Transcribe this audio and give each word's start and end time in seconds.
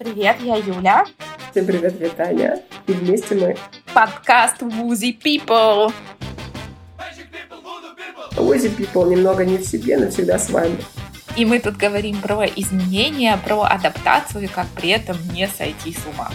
Привет, 0.00 0.40
я 0.40 0.56
Юля. 0.56 1.04
Всем 1.50 1.66
привет, 1.66 2.00
я 2.00 2.08
Таня. 2.08 2.62
И 2.86 2.92
вместе 2.92 3.34
мы 3.34 3.54
подкаст 3.92 4.62
Woozy 4.62 5.14
People. 5.14 5.92
Woozy 8.34 8.74
People 8.74 9.10
немного 9.10 9.44
не 9.44 9.58
в 9.58 9.62
себе, 9.62 9.98
но 9.98 10.08
всегда 10.08 10.38
с 10.38 10.48
вами. 10.48 10.78
И 11.36 11.44
мы 11.44 11.60
тут 11.60 11.76
говорим 11.76 12.18
про 12.22 12.46
изменения, 12.46 13.36
про 13.46 13.64
адаптацию, 13.64 14.44
и 14.44 14.46
как 14.46 14.68
при 14.68 14.88
этом 14.88 15.18
не 15.34 15.46
сойти 15.46 15.92
с 15.92 16.06
ума. 16.06 16.30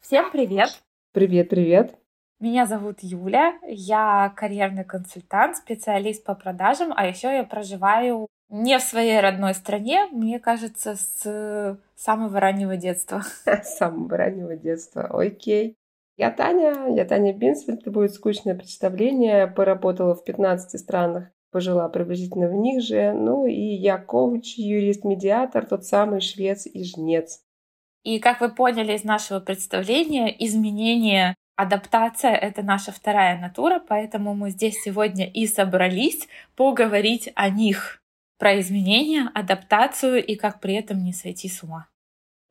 Всем 0.00 0.32
привет! 0.32 0.82
Привет, 1.12 1.48
привет! 1.48 1.94
Меня 2.40 2.66
зовут 2.66 2.98
Юля, 3.02 3.56
я 3.68 4.32
карьерный 4.36 4.84
консультант, 4.84 5.58
специалист 5.58 6.24
по 6.24 6.34
продажам, 6.34 6.92
а 6.96 7.06
еще 7.06 7.28
я 7.28 7.44
проживаю 7.44 8.26
не 8.50 8.78
в 8.78 8.82
своей 8.82 9.20
родной 9.20 9.54
стране, 9.54 10.06
мне 10.10 10.38
кажется, 10.38 10.96
с 10.96 11.78
самого 11.96 12.40
раннего 12.40 12.76
детства. 12.76 13.22
С 13.46 13.76
самого 13.76 14.16
раннего 14.16 14.56
детства, 14.56 15.04
окей. 15.04 15.76
Я 16.16 16.30
Таня, 16.30 16.94
я 16.96 17.04
Таня 17.04 17.32
Бинсфельд, 17.32 17.80
это 17.80 17.90
будет 17.90 18.12
скучное 18.12 18.54
представление. 18.54 19.46
Поработала 19.46 20.14
в 20.14 20.24
15 20.24 20.80
странах, 20.80 21.28
пожила 21.52 21.88
приблизительно 21.88 22.48
в 22.48 22.54
них 22.54 22.82
же. 22.82 23.12
Ну 23.12 23.46
и 23.46 23.60
я 23.60 23.98
коуч, 23.98 24.56
юрист, 24.56 25.04
медиатор, 25.04 25.66
тот 25.66 25.84
самый 25.84 26.20
швец 26.20 26.66
и 26.66 26.84
жнец. 26.84 27.42
И 28.02 28.18
как 28.18 28.40
вы 28.40 28.48
поняли 28.48 28.94
из 28.94 29.04
нашего 29.04 29.40
представления, 29.40 30.34
изменение 30.44 31.34
Адаптация— 31.58 32.34
это 32.36 32.62
наша 32.62 32.92
вторая 32.92 33.36
натура, 33.36 33.82
поэтому 33.84 34.32
мы 34.32 34.50
здесь 34.50 34.80
сегодня 34.80 35.28
и 35.28 35.44
собрались 35.48 36.28
поговорить 36.54 37.32
о 37.34 37.50
них 37.50 37.97
про 38.38 38.58
изменения, 38.60 39.30
адаптацию 39.34 40.24
и 40.24 40.36
как 40.36 40.60
при 40.60 40.74
этом 40.74 41.02
не 41.02 41.12
сойти 41.12 41.48
с 41.48 41.62
ума. 41.62 41.88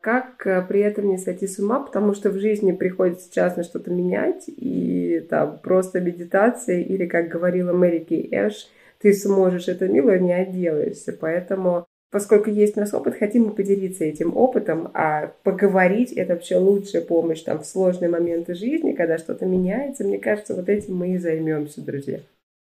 Как 0.01 0.45
э, 0.45 0.61
при 0.67 0.81
этом 0.81 1.07
не 1.09 1.17
сойти 1.17 1.47
с 1.47 1.59
ума, 1.59 1.79
потому 1.79 2.13
что 2.13 2.29
в 2.29 2.39
жизни 2.39 2.71
приходится 2.71 3.33
часто 3.33 3.63
что-то 3.63 3.91
менять, 3.91 4.43
и 4.47 5.25
там 5.29 5.59
просто 5.59 5.99
медитация, 5.99 6.81
или, 6.81 7.05
как 7.05 7.29
говорила 7.29 7.73
Мэри 7.73 7.99
Кей 7.99 8.29
Эш, 8.31 8.69
ты 8.99 9.13
сможешь 9.13 9.67
это, 9.67 9.87
мило, 9.87 10.17
не 10.17 10.33
отделаешься. 10.33 11.13
Поэтому 11.13 11.87
Поскольку 12.09 12.49
есть 12.49 12.77
у 12.77 12.79
нас 12.79 12.93
опыт, 12.93 13.17
хотим 13.19 13.47
мы 13.47 13.51
поделиться 13.51 14.05
этим 14.05 14.35
опытом, 14.37 14.89
а 14.93 15.33
поговорить— 15.43 16.13
это 16.13 16.33
вообще 16.33 16.55
лучшая 16.55 17.01
помощь 17.01 17.41
там, 17.41 17.59
в 17.59 17.65
сложные 17.65 18.09
моменты 18.09 18.53
жизни, 18.53 18.93
когда 18.93 19.17
что-то 19.17 19.45
меняется. 19.45 20.05
Мне 20.05 20.17
кажется, 20.17 20.55
вот 20.55 20.69
этим 20.69 20.95
мы 20.95 21.15
и 21.15 21.17
займемся, 21.17 21.81
друзья. 21.81 22.21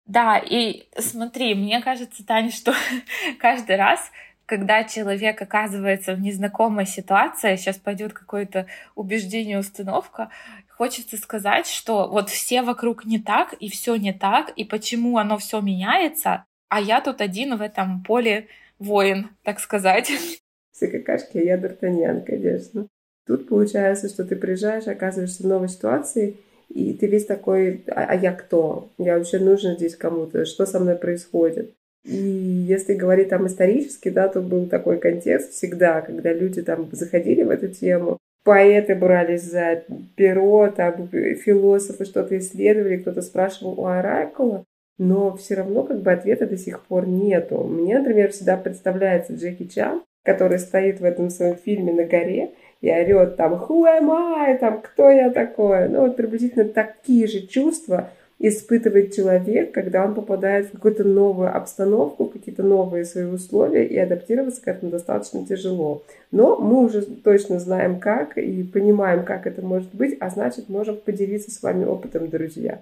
Да, 0.09 0.39
и 0.39 0.87
смотри, 0.97 1.53
мне 1.53 1.81
кажется, 1.81 2.25
Таня, 2.25 2.49
что 2.51 2.73
каждый 3.39 3.75
раз, 3.75 3.99
когда 4.47 4.83
человек 4.83 5.39
оказывается 5.39 6.15
в 6.15 6.19
незнакомой 6.19 6.87
ситуации, 6.87 7.55
сейчас 7.55 7.77
пойдет 7.77 8.13
какое-то 8.13 8.65
убеждение, 8.95 9.59
установка, 9.59 10.31
хочется 10.67 11.15
сказать, 11.17 11.67
что 11.67 12.07
вот 12.07 12.31
все 12.31 12.63
вокруг 12.63 13.05
не 13.05 13.19
так, 13.19 13.53
и 13.53 13.69
все 13.69 13.97
не 13.97 14.11
так, 14.11 14.49
и 14.55 14.63
почему 14.63 15.19
оно 15.19 15.37
все 15.37 15.61
меняется, 15.61 16.43
а 16.69 16.81
я 16.81 17.01
тут 17.01 17.21
один 17.21 17.55
в 17.55 17.61
этом 17.61 18.03
поле 18.03 18.47
воин, 18.79 19.29
так 19.43 19.59
сказать. 19.59 20.11
Все 20.71 20.87
какашки, 20.87 21.37
а 21.37 21.41
я 21.41 21.57
Д'Артаньян, 21.57 22.21
конечно. 22.21 22.87
Тут 23.27 23.49
получается, 23.49 24.07
что 24.07 24.23
ты 24.23 24.37
приезжаешь, 24.37 24.87
оказываешься 24.87 25.43
в 25.43 25.45
новой 25.45 25.67
ситуации, 25.67 26.37
и 26.69 26.93
ты 26.93 27.07
весь 27.07 27.25
такой, 27.25 27.83
а, 27.87 28.05
а 28.09 28.15
я 28.15 28.31
кто? 28.31 28.89
Я 28.97 29.17
вообще 29.17 29.39
нужен 29.39 29.75
здесь 29.75 29.95
кому-то? 29.95 30.45
Что 30.45 30.65
со 30.65 30.79
мной 30.79 30.95
происходит? 30.95 31.73
И 32.05 32.15
если 32.15 32.93
говорить 32.93 33.29
там 33.29 33.47
исторически, 33.47 34.09
да, 34.09 34.27
то 34.29 34.41
был 34.41 34.67
такой 34.67 34.99
контекст 34.99 35.51
всегда, 35.51 36.01
когда 36.01 36.31
люди 36.31 36.61
там 36.61 36.87
заходили 36.91 37.43
в 37.43 37.49
эту 37.49 37.67
тему, 37.67 38.17
поэты 38.43 38.95
брались 38.95 39.43
за 39.43 39.83
перо, 40.15 40.69
там 40.69 41.09
философы 41.09 42.05
что-то 42.05 42.37
исследовали, 42.37 42.97
кто-то 42.97 43.21
спрашивал 43.21 43.79
у 43.79 43.85
оракула, 43.85 44.63
но 44.97 45.35
все 45.35 45.55
равно 45.55 45.83
как 45.83 46.01
бы 46.01 46.11
ответа 46.11 46.45
до 46.45 46.57
сих 46.57 46.81
пор 46.85 47.07
нету. 47.07 47.63
Мне, 47.63 47.99
например, 47.99 48.31
всегда 48.31 48.57
представляется 48.57 49.33
Джеки 49.33 49.65
Чан, 49.67 50.01
который 50.23 50.59
стоит 50.59 50.99
в 50.99 51.03
этом 51.03 51.29
своем 51.29 51.55
фильме 51.55 51.93
на 51.93 52.05
горе 52.05 52.51
и 52.81 52.89
орет 52.89 53.35
там 53.35 53.53
«Who 53.53 53.83
am 53.83 54.11
I?», 54.11 54.57
там 54.57 54.81
«Кто 54.81 55.09
я 55.09 55.29
такое?». 55.29 55.89
Ну 55.89 56.01
вот 56.01 56.15
приблизительно 56.15 56.65
такие 56.65 57.27
же 57.27 57.45
чувства 57.45 58.09
испытывает 58.39 59.13
человек, 59.13 59.73
когда 59.73 60.05
он 60.05 60.15
попадает 60.15 60.67
в 60.67 60.71
какую-то 60.71 61.03
новую 61.03 61.55
обстановку, 61.55 62.25
какие-то 62.25 62.63
новые 62.63 63.03
свои 63.03 63.25
условия, 63.25 63.85
и 63.85 63.97
адаптироваться 63.97 64.61
к 64.61 64.67
этому 64.67 64.91
достаточно 64.91 65.45
тяжело. 65.45 66.03
Но 66.31 66.55
мы 66.55 66.85
уже 66.85 67.01
точно 67.01 67.59
знаем 67.59 67.99
как 67.99 68.37
и 68.37 68.63
понимаем, 68.63 69.25
как 69.25 69.45
это 69.45 69.61
может 69.61 69.93
быть, 69.93 70.15
а 70.21 70.29
значит, 70.29 70.69
можем 70.69 70.97
поделиться 70.97 71.51
с 71.51 71.61
вами 71.61 71.83
опытом, 71.83 72.29
друзья. 72.29 72.81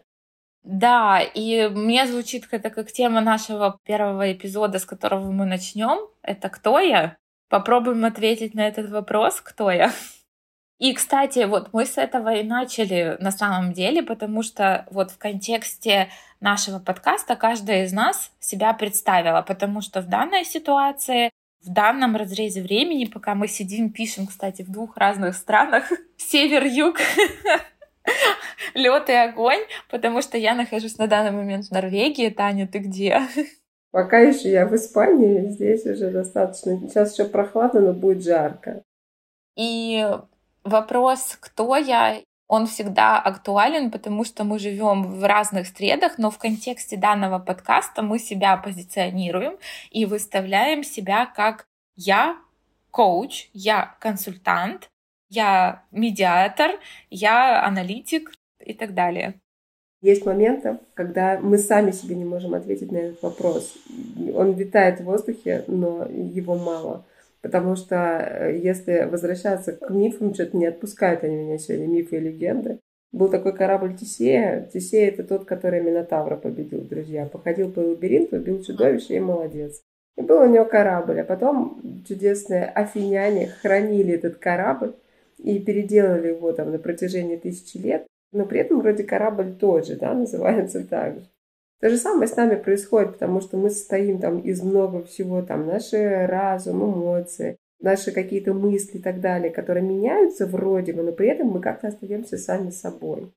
Да, 0.63 1.22
и 1.34 1.69
мне 1.69 2.06
звучит 2.06 2.44
это 2.52 2.69
как 2.69 2.91
тема 2.91 3.22
нашего 3.22 3.80
первого 3.86 4.31
эпизода, 4.31 4.80
с 4.80 4.86
которого 4.86 5.31
мы 5.31 5.46
начнем. 5.46 6.07
Это 6.22 6.50
кто 6.50 6.80
я? 6.80 7.18
Попробуем 7.50 8.03
ответить 8.06 8.53
на 8.53 8.68
этот 8.68 8.90
вопрос, 8.90 9.41
кто 9.41 9.72
я. 9.72 9.91
И, 10.80 10.94
кстати, 10.94 11.46
вот 11.46 11.74
мы 11.74 11.85
с 11.85 11.97
этого 11.97 12.35
и 12.35 12.44
начали 12.44 13.18
на 13.19 13.31
самом 13.31 13.74
деле, 13.74 14.03
потому 14.03 14.44
что 14.44 14.85
вот 14.91 15.09
в 15.12 15.18
контексте 15.18 16.09
нашего 16.40 16.78
подкаста 16.78 17.36
каждая 17.36 17.86
из 17.86 17.94
нас 17.94 18.31
себя 18.40 18.74
представила, 18.74 19.41
потому 19.41 19.81
что 19.81 20.02
в 20.02 20.07
данной 20.07 20.46
ситуации, 20.46 21.31
в 21.63 21.74
данном 21.74 22.16
разрезе 22.16 22.62
времени, 22.62 23.06
пока 23.06 23.34
мы 23.34 23.47
сидим, 23.47 23.91
пишем, 23.91 24.28
кстати, 24.28 24.62
в 24.62 24.72
двух 24.72 24.97
разных 24.97 25.36
странах, 25.36 25.91
север-юг, 26.18 26.97
лед 28.75 29.09
и 29.09 29.13
огонь, 29.13 29.62
потому 29.90 30.22
что 30.22 30.38
я 30.38 30.53
нахожусь 30.53 31.00
на 31.00 31.07
данный 31.07 31.31
момент 31.31 31.66
в 31.66 31.72
Норвегии. 31.72 32.30
Таня, 32.30 32.68
ты 32.68 32.80
где? 32.80 33.24
Пока 33.92 34.20
еще 34.20 34.52
я 34.52 34.66
в 34.68 34.75
Испании, 34.75 35.50
здесь 35.50 35.86
уже 35.86 36.12
достаточно. 36.12 36.78
Сейчас 36.88 37.14
еще 37.14 37.28
прохладно, 37.28 37.80
но 37.80 37.94
будет 37.94 38.24
жарко. 38.24 38.84
И 39.56 40.06
вопрос, 40.64 41.38
кто 41.40 41.75
я, 41.78 42.22
он 42.48 42.68
всегда 42.68 43.20
актуален, 43.20 43.92
потому 43.92 44.24
что 44.24 44.44
мы 44.44 44.59
живем 44.59 45.03
в 45.03 45.24
разных 45.24 45.68
средах, 45.68 46.18
но 46.18 46.30
в 46.31 46.38
контексте 46.38 46.98
данного 46.98 47.40
подкаста 47.40 48.02
мы 48.02 48.20
себя 48.20 48.58
позиционируем 48.58 49.58
и 49.90 50.06
выставляем 50.06 50.84
себя 50.84 51.25
как 51.25 51.66
я 51.96 52.38
коуч, 52.92 53.50
я 53.54 53.96
консультант, 54.00 54.90
я 55.30 55.84
медиатор, 55.92 56.72
я 57.09 57.66
аналитик 57.66 58.31
и 58.59 58.74
так 58.74 58.94
далее. 58.94 59.40
Есть 60.02 60.25
моменты, 60.25 60.78
когда 60.94 61.40
мы 61.40 61.58
сами 61.58 61.91
себе 61.91 62.16
не 62.16 62.25
можем 62.25 62.53
ответить 62.53 62.91
на 62.91 62.97
этот 62.97 63.22
вопрос. 63.24 63.74
Он 64.35 64.53
витает 64.53 65.00
в 65.00 65.06
воздухе, 65.06 65.63
но 65.68 66.06
его 66.06 66.56
мало. 66.56 67.03
Потому 67.41 67.75
что 67.75 67.96
э, 67.96 68.57
если 68.57 69.07
возвращаться 69.09 69.74
к 69.74 69.90
мифам, 69.90 70.34
что-то 70.34 70.57
не 70.57 70.66
отпускают 70.66 71.24
они 71.24 71.36
меня 71.36 71.57
сегодня, 71.57 71.88
мифы 71.88 72.18
и 72.18 72.19
легенды. 72.19 72.80
Был 73.12 73.30
такой 73.30 73.53
корабль 73.53 73.96
Тесея. 73.96 74.69
Тесея— 74.72 75.09
это 75.09 75.24
тот, 75.24 75.46
который 75.46 75.81
Минотавра 75.81 76.36
победил, 76.36 76.81
друзья. 76.81 77.25
Походил 77.25 77.72
по 77.72 77.80
лабиринту, 77.80 78.36
убил 78.36 78.62
чудовище 78.62 79.16
и 79.16 79.19
молодец. 79.19 79.81
И 80.18 80.22
был 80.22 80.41
у 80.41 80.46
него 80.46 80.66
корабль. 80.66 81.22
А 81.22 81.24
потом 81.24 81.81
чудесные 82.07 82.66
афиняне 82.66 83.47
хранили 83.62 84.13
этот 84.13 84.38
корабль 84.38 84.94
и 85.38 85.57
переделали 85.59 86.30
его 86.30 86.52
там 86.52 86.72
на 86.72 86.80
протяжении 86.80 87.38
тысячи 87.38 87.78
лет, 87.78 88.06
но 88.31 88.45
при 88.45 88.59
этом 88.59 88.79
вроде 88.79 89.03
корабль 89.03 89.55
тот 89.55 89.88
же, 89.88 89.95
да, 89.95 90.13
называется 90.13 90.85
так 90.85 91.19
же. 91.19 91.29
То 91.79 91.89
же 91.89 91.97
самое 91.97 92.27
с 92.27 92.35
нами 92.35 92.55
происходит, 92.55 93.13
потому 93.13 93.39
что 93.39 93.57
мы 93.57 93.69
состоим 93.69 94.19
там 94.19 94.39
из 94.39 94.63
много 94.63 95.03
всего, 95.03 95.43
там 95.43 95.67
наши 95.67 96.25
разум, 96.25 96.83
эмоции, 96.83 97.57
наши 97.79 98.12
какие-то 98.12 98.53
мысли 98.53 98.97
и 98.97 99.01
так 99.01 99.21
далее, 99.21 99.51
которые 99.51 99.83
меняются 99.83 100.47
вроде 100.47 100.94
бы, 100.94 101.03
но 101.03 101.12
при 101.12 101.27
этом 101.27 101.47
мы 101.47 101.62
как-то 101.62 101.89
остаемся 101.89 102.38
сами 102.38 102.71
собой. 102.71 103.31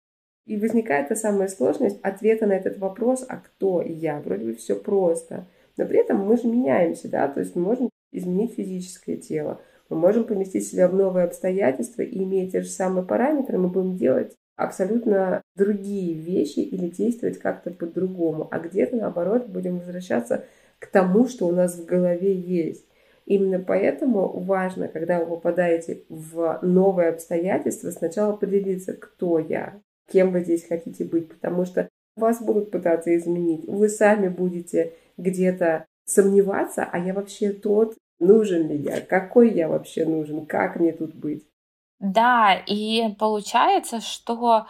И 0.47 0.57
возникает 0.57 1.09
та 1.09 1.17
самая 1.17 1.49
сложность 1.49 2.01
ответа 2.03 2.47
на 2.47 2.55
этот 2.55 2.79
вопрос, 2.79 3.25
а 3.29 3.37
кто 3.37 3.83
я? 3.83 4.21
Вроде 4.21 4.47
бы 4.47 4.55
все 4.55 4.75
просто. 4.75 5.47
Но 5.77 5.87
при 5.87 5.99
этом 5.99 6.27
мы 6.27 6.37
же 6.39 6.49
меняемся, 6.49 7.09
да, 7.09 7.29
то 7.29 7.41
есть 7.41 7.55
мы 7.55 7.63
можем 7.63 7.91
изменить 8.11 8.55
физическое 8.55 9.17
тело, 9.17 9.61
мы 9.89 9.97
можем 9.97 10.25
поместить 10.25 10.67
себя 10.67 10.89
в 10.89 10.95
новые 10.95 11.25
обстоятельства 11.25 12.03
и 12.03 12.23
имея 12.23 12.51
те 12.51 12.63
же 12.63 12.69
самые 12.69 13.05
параметры, 13.05 13.59
мы 13.59 13.69
будем 13.69 13.97
делать 13.97 14.35
абсолютно 14.61 15.43
другие 15.57 16.15
вещи 16.15 16.61
или 16.61 16.89
действовать 16.89 17.39
как-то 17.39 17.71
по-другому. 17.71 18.49
А 18.51 18.59
где-то, 18.59 18.97
наоборот, 18.97 19.47
будем 19.47 19.79
возвращаться 19.79 20.45
к 20.79 20.87
тому, 20.87 21.29
что 21.29 21.47
у 21.47 21.53
нас 21.53 21.77
в 21.77 21.85
голове 21.87 22.35
есть. 22.35 22.85
Именно 23.27 23.61
поэтому 23.61 24.29
важно, 24.41 24.89
когда 24.89 25.21
вы 25.21 25.27
попадаете 25.27 26.03
в 26.09 26.59
новые 26.63 27.11
обстоятельства, 27.11 27.91
сначала 27.91 28.35
поделиться, 28.35 28.93
кто 28.93 29.39
я, 29.39 29.81
кем 30.11 30.33
вы 30.33 30.41
здесь 30.41 30.67
хотите 30.67 31.05
быть, 31.05 31.29
потому 31.29 31.65
что 31.65 31.89
вас 32.17 32.43
будут 32.43 32.71
пытаться 32.71 33.17
изменить. 33.17 33.67
Вы 33.67 33.89
сами 33.89 34.29
будете 34.29 34.93
где-то 35.17 35.87
сомневаться, 36.05 36.87
а 36.91 36.99
я 36.99 37.15
вообще 37.15 37.53
тот 37.53 37.95
нужен 38.19 38.69
ли 38.69 38.77
я, 38.77 39.01
какой 39.01 39.51
я 39.51 39.69
вообще 39.69 40.05
нужен, 40.05 40.45
как 40.45 40.77
мне 40.77 40.93
тут 40.93 41.15
быть. 41.15 41.47
Да, 42.01 42.55
и 42.55 43.15
получается, 43.19 44.01
что 44.01 44.67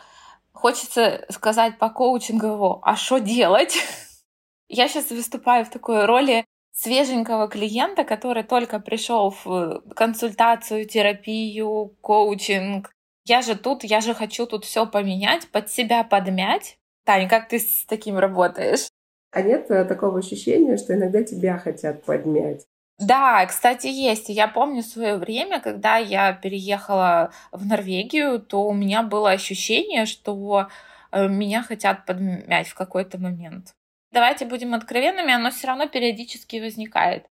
хочется 0.53 1.25
сказать 1.31 1.79
по 1.79 1.89
коучингову, 1.89 2.81
а 2.83 2.97
что 2.97 3.19
делать? 3.19 3.77
Я 4.69 4.89
сейчас 4.89 5.11
выступаю 5.11 5.65
в 5.65 5.71
такой 5.71 6.05
роли 6.07 6.45
свеженького 6.73 7.49
клиента, 7.49 8.05
который 8.05 8.43
только 8.43 8.81
пришел 8.81 9.35
в 9.45 9.83
консультацию, 9.95 10.87
терапию, 10.87 11.95
коучинг. 12.01 12.91
Я 13.25 13.43
же 13.43 13.57
тут, 13.57 13.85
я 13.85 14.01
же 14.01 14.15
хочу 14.15 14.47
тут 14.47 14.65
все 14.65 14.87
поменять, 14.87 15.49
под 15.51 15.71
себя 15.71 16.05
подмять. 16.05 16.79
Таня, 17.05 17.29
как 17.29 17.49
ты 17.49 17.59
с 17.59 17.85
таким 17.87 18.19
работаешь? 18.19 18.89
А 19.33 19.43
нет 19.43 19.71
э, 19.71 19.85
такого 19.85 20.19
ощущения, 20.19 20.77
что 20.77 20.95
иногда 20.95 21.23
тебя 21.23 21.59
хотят 21.59 22.05
подмять? 22.05 22.67
Да, 23.01 23.47
кстати, 23.47 23.87
есть. 23.87 24.29
Я 24.29 24.47
помню 24.47 24.83
свое 24.83 25.17
время, 25.17 25.61
когда 25.61 25.97
я 25.97 26.35
переехала 26.35 27.33
в 27.51 27.65
Норвегию, 27.65 28.39
то 28.41 28.69
у 28.69 28.75
меня 28.75 29.03
было 29.03 29.31
ощущение, 29.31 30.05
что 30.05 30.69
э, 31.11 31.27
меня 31.27 31.63
хотят 31.63 32.05
подмять 32.05 32.69
в 32.69 32.75
какой-то 32.75 33.19
момент. 33.19 33.75
Давайте 34.13 34.45
будем 34.45 34.75
откровенными, 34.75 35.33
оно 35.33 35.51
все 35.51 35.69
равно 35.69 35.89
периодически 35.89 36.61
возникает. 36.61 37.25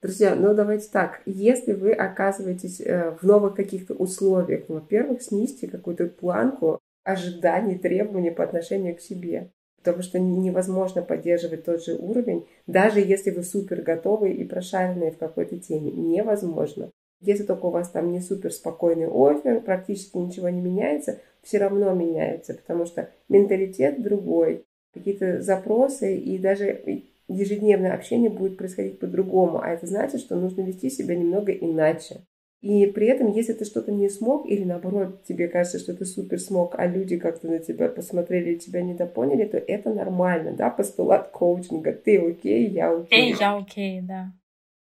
Друзья, 0.00 0.36
ну 0.36 0.54
давайте 0.54 0.88
так. 0.88 1.22
Если 1.26 1.72
вы 1.72 1.92
оказываетесь 1.92 2.80
э, 2.80 3.16
в 3.20 3.24
новых 3.24 3.56
каких-то 3.56 3.94
условиях, 3.94 4.68
во-первых, 4.68 5.20
снизьте 5.20 5.66
какую-то 5.66 6.06
планку 6.06 6.78
ожиданий, 7.02 7.76
требований 7.76 8.30
по 8.30 8.44
отношению 8.44 8.94
к 8.94 9.00
себе 9.00 9.50
потому 9.92 10.02
что 10.02 10.18
невозможно 10.18 11.02
поддерживать 11.02 11.64
тот 11.64 11.82
же 11.82 11.94
уровень, 11.94 12.46
даже 12.66 13.00
если 13.00 13.30
вы 13.30 13.42
супер 13.42 13.82
готовы 13.82 14.32
и 14.32 14.44
прошаренные 14.44 15.12
в 15.12 15.18
какой-то 15.18 15.58
теме. 15.58 15.90
Невозможно. 15.90 16.90
Если 17.20 17.44
только 17.44 17.66
у 17.66 17.70
вас 17.70 17.88
там 17.90 18.12
не 18.12 18.20
супер 18.20 18.52
спокойный 18.52 19.08
офер, 19.08 19.60
практически 19.60 20.16
ничего 20.18 20.50
не 20.50 20.60
меняется, 20.60 21.18
все 21.42 21.58
равно 21.58 21.92
меняется, 21.94 22.54
потому 22.54 22.84
что 22.84 23.08
менталитет 23.28 24.02
другой, 24.02 24.64
какие-то 24.92 25.40
запросы 25.40 26.16
и 26.16 26.38
даже 26.38 27.04
ежедневное 27.26 27.94
общение 27.94 28.30
будет 28.30 28.56
происходить 28.56 28.98
по-другому, 28.98 29.60
а 29.60 29.70
это 29.70 29.86
значит, 29.86 30.20
что 30.20 30.36
нужно 30.36 30.60
вести 30.62 30.90
себя 30.90 31.16
немного 31.16 31.50
иначе. 31.52 32.20
И 32.60 32.86
при 32.86 33.06
этом, 33.06 33.30
если 33.30 33.52
ты 33.52 33.64
что-то 33.64 33.92
не 33.92 34.08
смог, 34.08 34.48
или 34.50 34.64
наоборот, 34.64 35.22
тебе 35.24 35.46
кажется, 35.46 35.78
что 35.78 35.94
ты 35.94 36.04
супер 36.04 36.40
смог, 36.40 36.74
а 36.76 36.86
люди 36.86 37.16
как-то 37.16 37.46
на 37.46 37.60
тебя 37.60 37.88
посмотрели 37.88 38.54
и 38.54 38.58
тебя 38.58 38.82
недопоняли, 38.82 39.44
то 39.44 39.58
это 39.58 39.94
нормально, 39.94 40.52
да, 40.52 40.68
постулат 40.68 41.28
коучинга. 41.28 41.92
Ты 41.92 42.18
окей, 42.18 42.68
я 42.68 42.90
окей. 42.90 43.34
Ты, 43.34 43.40
я 43.40 43.56
окей, 43.56 44.00
да. 44.00 44.32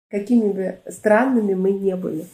Какими 0.08 0.52
бы 0.52 0.78
странными 0.88 1.54
мы 1.54 1.72
не 1.72 1.96
были, 1.96 2.26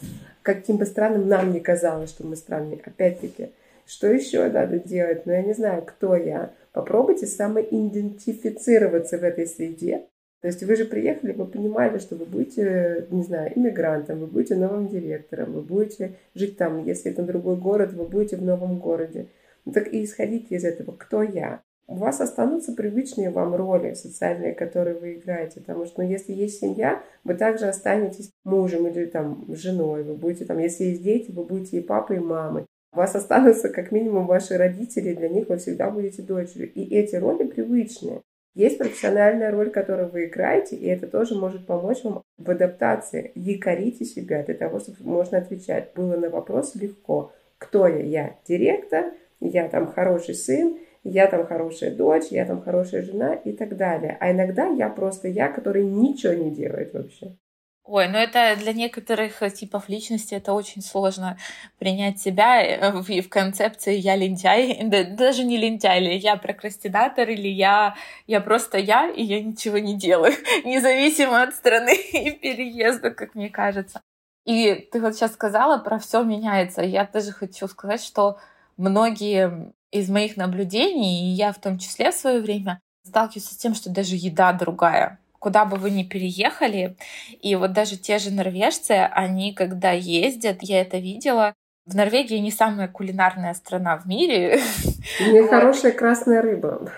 каким 0.43 0.77
бы 0.77 0.85
странным 0.85 1.27
нам 1.27 1.51
не 1.51 1.59
казалось, 1.59 2.11
что 2.11 2.23
мы 2.27 2.35
странные. 2.35 2.79
Опять-таки, 2.85 3.49
что 3.87 4.07
еще 4.07 4.47
надо 4.49 4.77
делать? 4.77 5.25
Ну, 5.25 5.31
я 5.33 5.41
не 5.41 5.53
знаю, 5.53 5.81
кто 5.81 6.15
я. 6.15 6.51
Попробуйте 6.73 7.25
самоидентифицироваться 7.25 9.17
в 9.17 9.23
этой 9.23 9.47
среде, 9.47 10.05
то 10.43 10.47
есть 10.47 10.61
вы 10.61 10.75
же 10.75 10.83
приехали, 10.83 11.31
вы 11.31 11.45
понимали, 11.45 11.99
что 11.99 12.17
вы 12.17 12.25
будете, 12.25 13.07
не 13.11 13.23
знаю, 13.23 13.53
иммигрантом, 13.55 14.19
вы 14.19 14.27
будете 14.27 14.57
новым 14.57 14.89
директором, 14.89 15.53
вы 15.53 15.61
будете 15.61 16.15
жить 16.35 16.57
там, 16.57 16.83
если 16.83 17.11
это 17.11 17.23
другой 17.23 17.55
город, 17.55 17.93
вы 17.93 18.03
будете 18.03 18.35
в 18.35 18.43
новом 18.43 18.77
городе. 18.79 19.27
Ну 19.63 19.71
так 19.71 19.93
и 19.93 20.03
исходите 20.03 20.55
из 20.55 20.65
этого, 20.65 20.91
кто 20.97 21.23
я. 21.23 21.61
У 21.87 21.95
вас 21.95 22.19
останутся 22.19 22.73
привычные 22.73 23.29
вам 23.29 23.55
роли 23.55 23.93
социальные, 23.93 24.53
которые 24.53 24.97
вы 24.97 25.13
играете, 25.13 25.61
потому 25.61 25.85
что 25.85 26.01
ну, 26.01 26.09
если 26.09 26.33
есть 26.33 26.59
семья, 26.59 27.01
вы 27.23 27.35
также 27.35 27.67
останетесь 27.67 28.29
мужем 28.43 28.85
или 28.87 29.05
там 29.05 29.45
женой, 29.47 30.03
вы 30.03 30.15
будете 30.15 30.43
там, 30.43 30.59
если 30.59 30.83
есть 30.83 31.03
дети, 31.03 31.31
вы 31.31 31.45
будете 31.45 31.77
и 31.77 31.81
папой, 31.81 32.17
и 32.17 32.19
мамой. 32.19 32.65
У 32.91 32.97
вас 32.97 33.15
останутся 33.15 33.69
как 33.69 33.93
минимум 33.93 34.27
ваши 34.27 34.57
родители, 34.57 35.13
для 35.13 35.29
них 35.29 35.47
вы 35.47 35.55
всегда 35.55 35.89
будете 35.89 36.21
дочерью. 36.21 36.69
И 36.73 36.93
эти 36.93 37.15
роли 37.15 37.45
привычные. 37.45 38.23
Есть 38.55 38.77
профессиональная 38.77 39.51
роль, 39.51 39.71
которую 39.71 40.09
вы 40.09 40.25
играете, 40.25 40.75
и 40.75 40.85
это 40.85 41.07
тоже 41.07 41.35
может 41.35 41.65
помочь 41.65 42.03
вам 42.03 42.21
в 42.37 42.51
адаптации. 42.51 43.31
Якорите 43.33 44.05
себя 44.05 44.43
для 44.43 44.53
того, 44.53 44.79
чтобы 44.79 44.97
можно 45.01 45.39
отвечать. 45.39 45.93
Было 45.95 46.15
на 46.17 46.29
вопрос 46.29 46.75
легко. 46.75 47.31
Кто 47.57 47.87
я? 47.87 48.03
Я 48.03 48.35
директор, 48.47 49.13
я 49.39 49.67
там 49.69 49.87
хороший 49.87 50.35
сын, 50.35 50.77
я 51.03 51.27
там 51.27 51.47
хорошая 51.47 51.95
дочь, 51.95 52.27
я 52.29 52.45
там 52.45 52.61
хорошая 52.61 53.01
жена 53.01 53.33
и 53.33 53.53
так 53.53 53.75
далее. 53.75 54.17
А 54.19 54.31
иногда 54.31 54.67
я 54.67 54.89
просто 54.89 55.27
я, 55.27 55.49
который 55.49 55.83
ничего 55.83 56.33
не 56.33 56.51
делает 56.51 56.93
вообще. 56.93 57.35
Ой, 57.85 58.07
ну 58.07 58.17
это 58.17 58.55
для 58.57 58.71
некоторых 58.71 59.41
э, 59.43 59.49
типов 59.49 59.89
личности 59.89 60.33
это 60.35 60.53
очень 60.53 60.81
сложно 60.81 61.37
принять 61.79 62.17
себя 62.17 62.63
э, 62.63 62.91
в, 62.91 63.03
в 63.03 63.29
концепции 63.29 63.95
я 63.95 64.15
лентяй, 64.15 64.79
да, 64.83 65.03
даже 65.03 65.43
не 65.43 65.57
лентяй, 65.57 66.01
или 66.01 66.13
я 66.13 66.37
прокрастинатор, 66.37 67.27
или 67.29 67.49
я, 67.49 67.95
я 68.25 68.39
просто 68.39 68.77
я, 68.77 69.09
и 69.09 69.21
я 69.23 69.43
ничего 69.43 69.79
не 69.79 69.97
делаю, 69.97 70.33
независимо 70.63 71.43
от 71.43 71.55
страны 71.55 71.95
и 72.13 72.31
переезда, 72.31 73.11
как 73.11 73.35
мне 73.35 73.49
кажется. 73.49 74.01
И 74.45 74.75
ты 74.91 75.01
вот 75.01 75.15
сейчас 75.15 75.33
сказала 75.33 75.77
про 75.77 75.99
все 75.99 76.23
меняется. 76.23 76.81
Я 76.81 77.05
даже 77.05 77.31
хочу 77.33 77.67
сказать, 77.67 78.01
что 78.01 78.39
многие 78.77 79.73
из 79.91 80.09
моих 80.09 80.37
наблюдений, 80.37 81.31
и 81.31 81.33
я 81.33 81.51
в 81.51 81.59
том 81.59 81.79
числе 81.79 82.11
в 82.11 82.15
свое 82.15 82.39
время, 82.39 82.79
сталкиваются 83.05 83.53
с 83.53 83.57
тем, 83.57 83.75
что 83.75 83.89
даже 83.89 84.15
еда 84.15 84.53
другая 84.53 85.19
куда 85.43 85.65
бы 85.65 85.75
вы 85.75 85.91
ни 85.91 86.03
переехали, 86.03 86.95
и 87.41 87.55
вот 87.57 87.73
даже 87.73 87.97
те 87.97 88.17
же 88.17 88.31
норвежцы, 88.31 88.91
они 89.11 89.53
когда 89.53 89.91
ездят, 89.91 90.59
я 90.61 90.79
это 90.79 90.97
видела, 90.99 91.53
в 91.85 91.95
Норвегии 91.95 92.37
не 92.37 92.49
самая 92.49 92.87
кулинарная 92.87 93.53
страна 93.53 93.97
в 93.97 94.05
мире. 94.05 94.61
У 95.19 95.23
нее 95.23 95.45
хорошая 95.49 95.91
красная 95.91 96.41
рыба. 96.41 96.89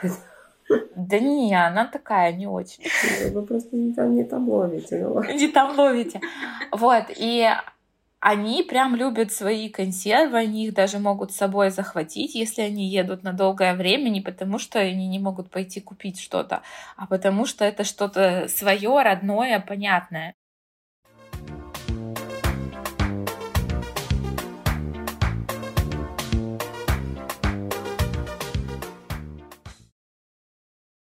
Да 0.95 1.19
не, 1.19 1.55
она 1.55 1.85
такая, 1.85 2.33
не 2.33 2.45
очень. 2.45 2.83
Вы 3.31 3.41
просто 3.41 3.75
не 3.75 3.93
там, 3.93 4.15
не 4.15 4.23
там 4.23 4.47
ловите. 4.47 4.99
Ну. 4.99 5.23
Не 5.23 5.47
там 5.47 5.75
ловите. 5.75 6.21
Вот, 6.71 7.05
и 7.09 7.49
они 8.19 8.63
прям 8.63 8.95
любят 8.95 9.31
свои 9.31 9.69
консервы, 9.69 10.39
они 10.39 10.65
их 10.65 10.73
даже 10.73 10.99
могут 10.99 11.31
с 11.31 11.37
собой 11.37 11.69
захватить, 11.69 12.35
если 12.35 12.61
они 12.61 12.87
едут 12.87 13.23
на 13.23 13.33
долгое 13.33 13.75
время, 13.75 14.09
не 14.09 14.21
потому 14.21 14.57
что 14.57 14.79
они 14.79 15.07
не 15.07 15.19
могут 15.19 15.51
пойти 15.51 15.81
купить 15.81 16.19
что-то, 16.19 16.61
а 16.97 17.07
потому 17.07 17.45
что 17.45 17.65
это 17.65 17.83
что-то 17.83 18.47
свое, 18.47 19.01
родное, 19.03 19.59
понятное. 19.59 20.33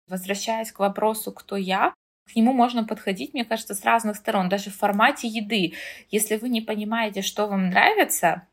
Возвращаясь 0.07 0.71
к 0.71 0.79
вопросу, 0.79 1.31
кто 1.31 1.55
я, 1.55 1.93
к 2.31 2.35
нему 2.35 2.53
можно 2.53 2.83
подходить, 2.83 3.33
мне 3.33 3.45
кажется, 3.45 3.75
с 3.75 3.83
разных 3.83 4.17
сторон, 4.17 4.49
даже 4.49 4.69
в 4.69 4.77
формате 4.77 5.27
еды. 5.27 5.73
Если 6.09 6.37
вы 6.37 6.49
не 6.49 6.61
понимаете, 6.61 7.21
что 7.21 7.47
вам 7.47 7.69
нравится, 7.69 8.47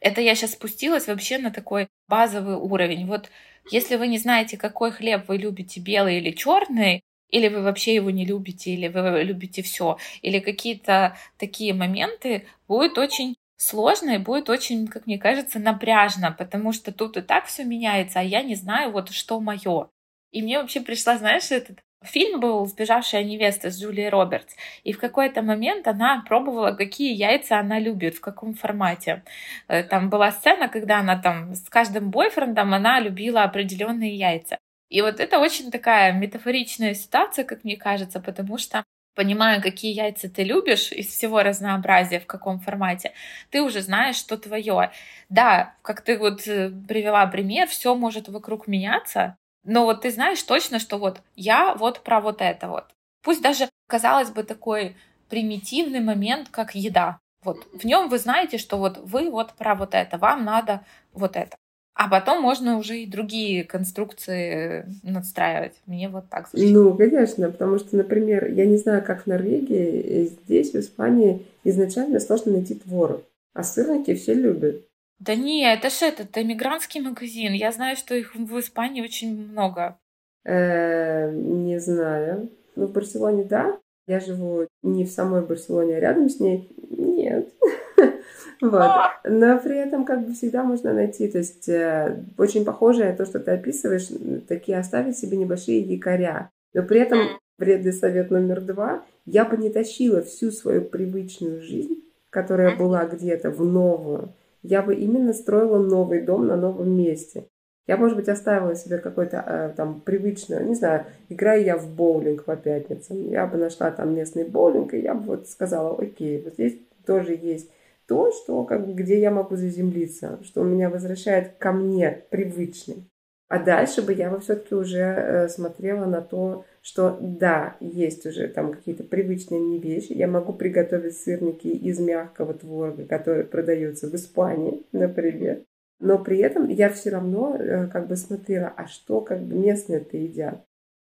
это 0.00 0.20
я 0.20 0.34
сейчас 0.34 0.52
спустилась 0.52 1.06
вообще 1.06 1.38
на 1.38 1.50
такой 1.50 1.88
базовый 2.08 2.56
уровень. 2.56 3.06
Вот 3.06 3.30
если 3.70 3.96
вы 3.96 4.08
не 4.08 4.18
знаете, 4.18 4.56
какой 4.56 4.90
хлеб 4.90 5.28
вы 5.28 5.36
любите, 5.38 5.80
белый 5.80 6.18
или 6.18 6.32
черный, 6.32 7.02
или 7.28 7.48
вы 7.48 7.62
вообще 7.62 7.94
его 7.94 8.10
не 8.10 8.26
любите, 8.26 8.72
или 8.72 8.88
вы 8.88 9.22
любите 9.22 9.62
все, 9.62 9.98
или 10.20 10.40
какие-то 10.40 11.16
такие 11.38 11.72
моменты, 11.72 12.46
будет 12.68 12.98
очень 12.98 13.36
сложно 13.56 14.10
и 14.10 14.18
будет 14.18 14.50
очень, 14.50 14.88
как 14.88 15.06
мне 15.06 15.18
кажется, 15.18 15.58
напряжно, 15.60 16.32
потому 16.32 16.72
что 16.72 16.92
тут 16.92 17.16
и 17.16 17.22
так 17.22 17.46
все 17.46 17.64
меняется, 17.64 18.20
а 18.20 18.22
я 18.22 18.42
не 18.42 18.56
знаю, 18.56 18.90
вот 18.90 19.10
что 19.10 19.40
мое. 19.40 19.88
И 20.32 20.42
мне 20.42 20.60
вообще 20.60 20.80
пришла, 20.80 21.16
знаешь, 21.16 21.50
этот 21.50 21.78
Фильм 22.04 22.40
был 22.40 22.66
«Сбежавшая 22.66 23.24
невеста» 23.24 23.70
с 23.70 23.80
Джулией 23.80 24.08
Робертс. 24.08 24.54
И 24.84 24.92
в 24.92 24.98
какой-то 24.98 25.42
момент 25.42 25.86
она 25.86 26.24
пробовала, 26.26 26.72
какие 26.72 27.14
яйца 27.14 27.58
она 27.58 27.78
любит, 27.78 28.16
в 28.16 28.20
каком 28.20 28.54
формате. 28.54 29.22
Э, 29.68 29.82
там 29.82 30.10
была 30.10 30.32
сцена, 30.32 30.68
когда 30.68 30.98
она 31.00 31.16
там 31.16 31.54
с 31.54 31.68
каждым 31.68 32.10
бойфрендом 32.10 32.74
она 32.74 33.00
любила 33.00 33.42
определенные 33.44 34.16
яйца. 34.16 34.58
И 34.88 35.00
вот 35.00 35.20
это 35.20 35.38
очень 35.38 35.70
такая 35.70 36.12
метафоричная 36.12 36.94
ситуация, 36.94 37.44
как 37.44 37.64
мне 37.64 37.76
кажется, 37.76 38.20
потому 38.20 38.58
что 38.58 38.84
понимая, 39.14 39.60
какие 39.60 39.92
яйца 39.94 40.28
ты 40.28 40.42
любишь 40.42 40.92
из 40.92 41.08
всего 41.08 41.42
разнообразия, 41.42 42.20
в 42.20 42.26
каком 42.26 42.58
формате, 42.60 43.12
ты 43.50 43.62
уже 43.62 43.80
знаешь, 43.80 44.16
что 44.16 44.36
твое. 44.36 44.90
Да, 45.28 45.74
как 45.82 46.00
ты 46.02 46.18
вот 46.18 46.46
э, 46.46 46.70
привела 46.88 47.26
пример, 47.26 47.68
все 47.68 47.94
может 47.94 48.28
вокруг 48.28 48.66
меняться, 48.66 49.36
но 49.64 49.84
вот 49.84 50.02
ты 50.02 50.10
знаешь 50.10 50.42
точно, 50.42 50.78
что 50.78 50.98
вот 50.98 51.20
я 51.36 51.74
вот 51.74 52.00
про 52.00 52.20
вот 52.20 52.40
это 52.40 52.68
вот. 52.68 52.84
Пусть 53.22 53.42
даже, 53.42 53.68
казалось 53.86 54.30
бы, 54.30 54.42
такой 54.42 54.96
примитивный 55.28 56.00
момент, 56.00 56.48
как 56.50 56.74
еда. 56.74 57.18
Вот 57.44 57.66
в 57.72 57.84
нем 57.84 58.08
вы 58.08 58.18
знаете, 58.18 58.58
что 58.58 58.76
вот 58.78 58.98
вы 58.98 59.30
вот 59.30 59.52
про 59.54 59.74
вот 59.74 59.94
это, 59.94 60.18
вам 60.18 60.44
надо 60.44 60.82
вот 61.12 61.36
это. 61.36 61.56
А 61.94 62.08
потом 62.08 62.40
можно 62.40 62.78
уже 62.78 63.00
и 63.00 63.06
другие 63.06 63.64
конструкции 63.64 64.86
надстраивать. 65.02 65.74
Мне 65.86 66.08
вот 66.08 66.28
так 66.30 66.48
звучит. 66.48 66.72
Ну, 66.72 66.94
конечно, 66.96 67.50
потому 67.50 67.78
что, 67.78 67.96
например, 67.96 68.50
я 68.50 68.64
не 68.64 68.78
знаю, 68.78 69.04
как 69.04 69.24
в 69.24 69.26
Норвегии, 69.26 70.24
здесь, 70.44 70.72
в 70.72 70.76
Испании, 70.76 71.46
изначально 71.64 72.18
сложно 72.18 72.52
найти 72.52 72.74
творог. 72.76 73.22
А 73.52 73.62
сырники 73.62 74.14
все 74.14 74.32
любят. 74.32 74.86
Да 75.24 75.36
не, 75.36 75.72
это 75.72 75.88
же 75.88 76.06
этот 76.06 76.36
эмигрантский 76.36 77.00
магазин. 77.00 77.52
Я 77.52 77.70
знаю, 77.70 77.96
что 77.96 78.14
их 78.14 78.34
в 78.34 78.58
Испании 78.58 79.02
очень 79.02 79.50
много. 79.50 79.96
Э, 80.44 81.30
не 81.30 81.78
знаю. 81.78 82.50
Ну, 82.74 82.86
в 82.86 82.92
Барселоне, 82.92 83.44
да. 83.44 83.78
Я 84.08 84.18
живу 84.18 84.66
не 84.82 85.04
в 85.04 85.10
самой 85.10 85.42
Барселоне, 85.42 85.96
а 85.96 86.00
рядом 86.00 86.28
с 86.28 86.40
ней. 86.40 86.74
Нет. 86.90 87.48
Вот. 88.60 88.80
А! 88.80 89.20
Но 89.24 89.58
при 89.58 89.76
этом 89.76 90.04
как 90.04 90.24
бы 90.24 90.34
всегда 90.34 90.62
можно 90.62 90.92
найти, 90.92 91.26
то 91.26 91.38
есть 91.38 91.68
э, 91.68 92.22
очень 92.38 92.64
похожее 92.64 93.12
то, 93.12 93.24
что 93.24 93.40
ты 93.40 93.50
описываешь, 93.50 94.06
такие 94.46 94.78
оставить 94.78 95.18
себе 95.18 95.36
небольшие 95.36 95.80
якоря. 95.80 96.48
Но 96.72 96.84
при 96.84 97.00
этом 97.00 97.40
вредный 97.58 97.92
совет 97.92 98.30
номер 98.30 98.60
два, 98.60 99.02
я 99.26 99.44
бы 99.44 99.56
не 99.56 99.68
тащила 99.68 100.22
всю 100.22 100.52
свою 100.52 100.82
привычную 100.82 101.60
жизнь, 101.60 102.04
которая 102.30 102.76
была 102.76 103.04
где-то 103.04 103.50
в 103.50 103.64
новую, 103.64 104.32
я 104.62 104.82
бы 104.82 104.94
именно 104.94 105.32
строила 105.32 105.78
новый 105.78 106.22
дом 106.22 106.46
на 106.46 106.56
новом 106.56 106.90
месте. 106.96 107.48
Я, 107.86 107.96
может 107.96 108.16
быть, 108.16 108.28
оставила 108.28 108.76
себе 108.76 108.98
какой-то 108.98 109.44
э, 109.44 109.74
там 109.76 110.00
привычную, 110.00 110.64
не 110.64 110.74
знаю, 110.74 111.06
играю 111.28 111.64
я 111.64 111.76
в 111.76 111.88
боулинг 111.88 112.44
по 112.44 112.56
пятницам. 112.56 113.28
Я 113.28 113.46
бы 113.46 113.58
нашла 113.58 113.90
там 113.90 114.14
местный 114.14 114.44
боулинг, 114.44 114.94
и 114.94 115.00
я 115.00 115.14
бы 115.14 115.22
вот 115.24 115.48
сказала, 115.48 115.98
окей, 116.00 116.40
вот 116.42 116.54
здесь 116.54 116.78
тоже 117.04 117.34
есть 117.34 117.70
то, 118.06 118.30
что, 118.30 118.64
как 118.64 118.94
где 118.94 119.20
я 119.20 119.30
могу 119.32 119.56
заземлиться, 119.56 120.38
что 120.44 120.62
меня 120.62 120.90
возвращает 120.90 121.56
ко 121.58 121.72
мне 121.72 122.22
привычный. 122.30 123.08
А 123.48 123.58
дальше 123.58 124.00
бы 124.00 124.12
я 124.14 124.30
бы 124.30 124.40
все-таки 124.40 124.74
уже 124.74 125.00
э, 125.00 125.48
смотрела 125.48 126.06
на 126.06 126.22
то, 126.22 126.64
что 126.82 127.16
да, 127.20 127.76
есть 127.80 128.26
уже 128.26 128.48
там 128.48 128.72
какие-то 128.72 129.04
привычные 129.04 129.60
мне 129.60 129.78
вещи. 129.78 130.12
Я 130.12 130.26
могу 130.26 130.52
приготовить 130.52 131.16
сырники 131.16 131.68
из 131.68 132.00
мягкого 132.00 132.54
творога, 132.54 133.06
который 133.06 133.44
продается 133.44 134.08
в 134.08 134.14
Испании, 134.14 134.84
например. 134.90 135.62
Но 136.00 136.18
при 136.18 136.38
этом 136.38 136.68
я 136.68 136.88
все 136.88 137.10
равно 137.10 137.56
э, 137.56 137.86
как 137.86 138.08
бы 138.08 138.16
смотрела, 138.16 138.72
а 138.76 138.88
что 138.88 139.20
как 139.20 139.40
бы 139.40 139.54
местные-то 139.54 140.16
едят. 140.16 140.64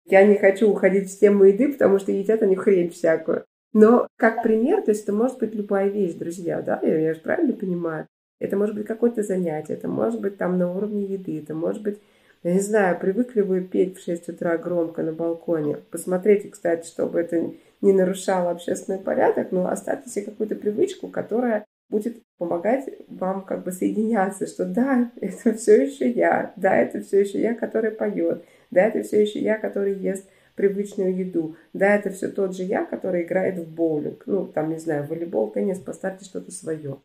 Я 0.05 0.25
не 0.25 0.35
хочу 0.35 0.69
уходить 0.69 1.09
в 1.09 1.19
тему 1.19 1.45
еды, 1.45 1.71
потому 1.71 1.99
что 1.99 2.11
едят 2.11 2.41
они 2.41 2.57
хрень 2.57 2.89
всякую. 2.89 3.45
Но 3.71 4.07
как 4.17 4.43
пример, 4.43 4.81
то 4.81 4.91
есть 4.91 5.03
это 5.03 5.13
может 5.13 5.39
быть 5.39 5.55
любая 5.55 5.87
вещь, 5.87 6.15
друзья, 6.15 6.61
да, 6.61 6.81
я, 6.83 6.99
я 6.99 7.13
же 7.13 7.21
правильно 7.21 7.53
понимаю? 7.53 8.07
Это 8.39 8.57
может 8.57 8.75
быть 8.75 8.87
какое-то 8.87 9.23
занятие, 9.23 9.75
это 9.75 9.87
может 9.87 10.19
быть 10.19 10.37
там 10.37 10.57
на 10.57 10.75
уровне 10.75 11.05
еды, 11.05 11.39
это 11.39 11.53
может 11.53 11.81
быть 11.81 11.99
я 12.43 12.53
не 12.53 12.59
знаю, 12.59 12.99
привыкли 12.99 13.41
вы 13.41 13.61
петь 13.61 13.97
в 13.97 14.03
6 14.03 14.29
утра 14.29 14.57
громко 14.57 15.03
на 15.03 15.13
балконе. 15.13 15.77
Посмотрите, 15.91 16.49
кстати, 16.49 16.87
чтобы 16.87 17.19
это 17.19 17.51
не 17.81 17.93
нарушало 17.93 18.51
общественный 18.51 18.99
порядок, 18.99 19.51
но 19.51 19.67
оставьте 19.67 20.09
себе 20.09 20.25
какую-то 20.25 20.55
привычку, 20.55 21.07
которая 21.07 21.65
будет 21.89 22.23
помогать 22.37 22.89
вам 23.09 23.43
как 23.43 23.63
бы 23.63 23.71
соединяться, 23.71 24.47
что 24.47 24.65
да, 24.65 25.11
это 25.21 25.53
все 25.53 25.83
еще 25.83 26.09
я, 26.09 26.53
да, 26.55 26.75
это 26.75 27.01
все 27.01 27.19
еще 27.19 27.39
я, 27.39 27.53
который 27.53 27.91
поет, 27.91 28.43
да, 28.71 28.85
это 28.85 29.03
все 29.03 29.21
еще 29.21 29.39
я, 29.39 29.57
который 29.59 29.93
ест 29.93 30.27
привычную 30.55 31.15
еду, 31.15 31.55
да, 31.73 31.95
это 31.95 32.09
все 32.09 32.29
тот 32.29 32.55
же 32.55 32.63
я, 32.63 32.85
который 32.85 33.23
играет 33.23 33.57
в 33.57 33.67
боулинг, 33.71 34.23
ну, 34.25 34.47
там, 34.47 34.69
не 34.69 34.79
знаю, 34.79 35.05
волейбол, 35.07 35.51
теннис, 35.51 35.79
поставьте 35.79 36.25
что-то 36.25 36.51
свое. 36.51 37.01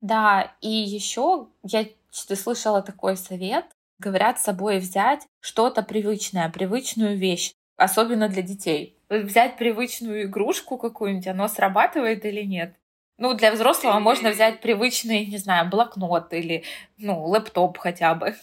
Да, 0.00 0.54
и 0.60 0.68
еще 0.68 1.48
я 1.62 1.86
ты 2.28 2.36
слышала 2.36 2.82
такой 2.82 3.16
совет, 3.16 3.64
говорят 3.98 4.38
с 4.38 4.44
собой 4.44 4.78
взять 4.78 5.26
что-то 5.40 5.82
привычное, 5.82 6.48
привычную 6.50 7.16
вещь, 7.16 7.52
особенно 7.76 8.28
для 8.28 8.42
детей. 8.42 8.98
Взять 9.08 9.56
привычную 9.56 10.24
игрушку 10.24 10.78
какую-нибудь, 10.78 11.28
оно 11.28 11.48
срабатывает 11.48 12.24
или 12.24 12.42
нет? 12.42 12.74
Ну, 13.18 13.34
для 13.34 13.52
взрослого 13.52 13.98
можно 13.98 14.30
взять 14.30 14.60
привычный, 14.60 15.24
не 15.26 15.38
знаю, 15.38 15.70
блокнот 15.70 16.32
или, 16.32 16.64
ну, 16.98 17.24
лэптоп 17.24 17.78
хотя 17.78 18.14
бы. 18.14 18.34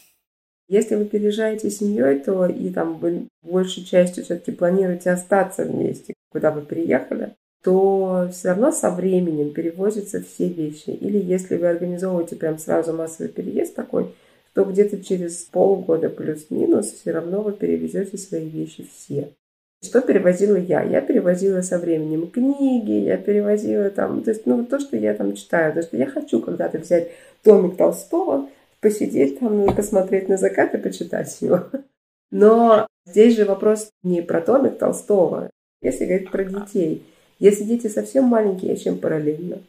Если 0.67 0.95
вы 0.95 1.05
переезжаете 1.05 1.69
семьей, 1.69 2.19
то 2.19 2.47
и 2.47 2.69
там 2.71 2.97
вы 2.97 3.27
большей 3.43 3.83
частью 3.83 4.23
все-таки 4.23 4.51
планируете 4.51 5.11
остаться 5.11 5.65
вместе, 5.65 6.13
куда 6.31 6.49
вы 6.51 6.61
переехали, 6.61 7.35
то 7.63 8.29
все 8.31 8.49
равно 8.49 8.71
со 8.71 8.89
временем 8.89 9.53
перевозятся 9.53 10.23
все 10.23 10.47
вещи. 10.47 10.89
Или 10.89 11.19
если 11.19 11.57
вы 11.57 11.67
организовываете 11.67 12.35
прям 12.35 12.57
сразу 12.57 12.93
массовый 12.93 13.31
переезд 13.31 13.75
такой, 13.75 14.15
то 14.53 14.65
где-то 14.65 15.03
через 15.03 15.37
полгода 15.43 16.09
плюс-минус 16.09 16.91
все 16.91 17.11
равно 17.11 17.41
вы 17.41 17.53
перевезете 17.53 18.17
свои 18.17 18.47
вещи 18.47 18.87
все. 18.95 19.29
Что 19.83 19.99
перевозила 19.99 20.55
я? 20.55 20.81
Я 20.81 21.01
перевозила 21.01 21.61
со 21.61 21.77
временем 21.77 22.29
книги, 22.29 22.91
я 22.91 23.17
перевозила 23.17 23.89
там, 23.89 24.23
то 24.23 24.31
есть, 24.31 24.45
ну, 24.45 24.65
то, 24.65 24.79
что 24.79 24.95
я 24.95 25.13
там 25.13 25.35
читаю, 25.35 25.73
то, 25.73 25.81
что 25.81 25.97
я 25.97 26.05
хочу 26.05 26.39
когда-то 26.39 26.77
взять 26.77 27.11
томик 27.43 27.75
Толстого, 27.75 28.49
посидеть 28.79 29.39
там 29.39 29.57
ну, 29.57 29.73
посмотреть 29.73 30.29
на 30.29 30.37
закат 30.37 30.73
и 30.73 30.77
почитать 30.77 31.35
его. 31.41 31.65
Но 32.31 32.87
здесь 33.05 33.35
же 33.35 33.45
вопрос 33.45 33.89
не 34.03 34.21
про 34.21 34.39
томик 34.39 34.77
Толстого, 34.77 35.49
если 35.81 36.05
говорить 36.05 36.31
про 36.31 36.45
детей. 36.45 37.03
Если 37.39 37.65
дети 37.65 37.87
совсем 37.87 38.23
маленькие, 38.25 38.77
чем 38.77 38.97
параллельно? 38.97 39.59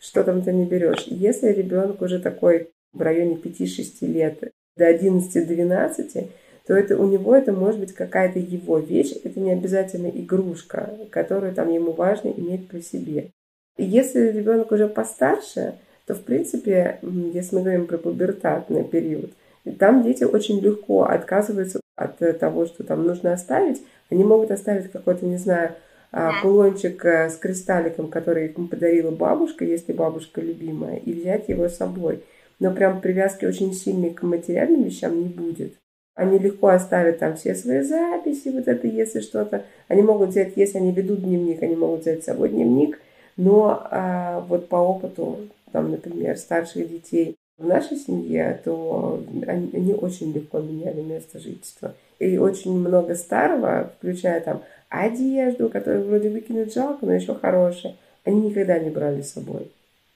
Что 0.00 0.24
там 0.24 0.42
ты 0.42 0.52
не 0.52 0.66
берешь? 0.66 1.04
Если 1.06 1.52
ребенок 1.52 2.02
уже 2.02 2.18
такой 2.18 2.70
в 2.92 3.00
районе 3.00 3.36
5-6 3.36 4.06
лет 4.06 4.52
до 4.76 4.90
11-12, 4.90 6.28
то 6.66 6.74
это 6.74 6.96
у 6.96 7.08
него 7.08 7.34
это 7.34 7.52
может 7.52 7.80
быть 7.80 7.92
какая-то 7.92 8.38
его 8.38 8.78
вещь, 8.78 9.12
это 9.24 9.40
не 9.40 9.52
обязательно 9.52 10.08
игрушка, 10.08 10.96
которую 11.10 11.54
там 11.54 11.70
ему 11.70 11.92
важно 11.92 12.28
иметь 12.28 12.68
при 12.68 12.80
себе. 12.80 13.30
И 13.76 13.84
если 13.84 14.30
ребенок 14.30 14.70
уже 14.70 14.88
постарше, 14.88 15.74
то 16.06 16.14
в 16.14 16.22
принципе, 16.22 16.98
если 17.02 17.56
мы 17.56 17.62
говорим 17.62 17.86
про 17.86 17.98
пубертатный 17.98 18.84
период, 18.84 19.32
там 19.78 20.02
дети 20.02 20.24
очень 20.24 20.60
легко 20.60 21.04
отказываются 21.04 21.80
от 21.96 22.18
того, 22.38 22.66
что 22.66 22.84
там 22.84 23.06
нужно 23.06 23.32
оставить. 23.32 23.82
Они 24.10 24.24
могут 24.24 24.50
оставить 24.50 24.90
какой-то, 24.90 25.24
не 25.24 25.36
знаю, 25.36 25.74
а, 26.10 26.42
кулончик 26.42 27.04
э, 27.06 27.30
с 27.30 27.36
кристалликом, 27.36 28.08
который 28.08 28.48
им 28.48 28.68
подарила 28.68 29.10
бабушка, 29.10 29.64
если 29.64 29.94
бабушка 29.94 30.42
любимая, 30.42 30.96
и 30.96 31.12
взять 31.12 31.48
его 31.48 31.68
с 31.68 31.76
собой 31.76 32.22
но 32.62 32.70
прям 32.70 33.00
привязки 33.00 33.44
очень 33.44 33.74
сильной 33.74 34.10
к 34.10 34.22
материальным 34.22 34.84
вещам 34.84 35.20
не 35.20 35.28
будет. 35.28 35.74
Они 36.14 36.38
легко 36.38 36.68
оставят 36.68 37.18
там 37.18 37.34
все 37.34 37.56
свои 37.56 37.80
записи, 37.80 38.50
вот 38.50 38.68
это, 38.68 38.86
если 38.86 39.18
что-то. 39.18 39.64
Они 39.88 40.02
могут 40.02 40.28
взять, 40.28 40.52
если 40.54 40.78
они 40.78 40.92
ведут 40.92 41.22
дневник, 41.24 41.60
они 41.60 41.74
могут 41.74 42.02
взять 42.02 42.22
с 42.22 42.26
собой 42.26 42.50
дневник, 42.50 43.00
но 43.36 43.84
а, 43.90 44.44
вот 44.46 44.68
по 44.68 44.76
опыту, 44.76 45.40
там, 45.72 45.90
например, 45.90 46.36
старших 46.36 46.88
детей 46.88 47.34
в 47.58 47.66
нашей 47.66 47.96
семье, 47.96 48.60
то 48.64 49.20
они, 49.48 49.70
они 49.72 49.94
очень 49.94 50.32
легко 50.32 50.60
меняли 50.60 51.00
место 51.00 51.40
жительства. 51.40 51.96
И 52.20 52.38
очень 52.38 52.78
много 52.78 53.16
старого, 53.16 53.90
включая 53.98 54.40
там 54.40 54.62
одежду, 54.88 55.68
которую 55.68 56.04
вроде 56.04 56.30
выкинуть 56.30 56.72
жалко, 56.72 57.06
но 57.06 57.12
еще 57.12 57.34
хорошая, 57.34 57.96
они 58.22 58.50
никогда 58.50 58.78
не 58.78 58.90
брали 58.90 59.22
с 59.22 59.32
собой. 59.32 59.72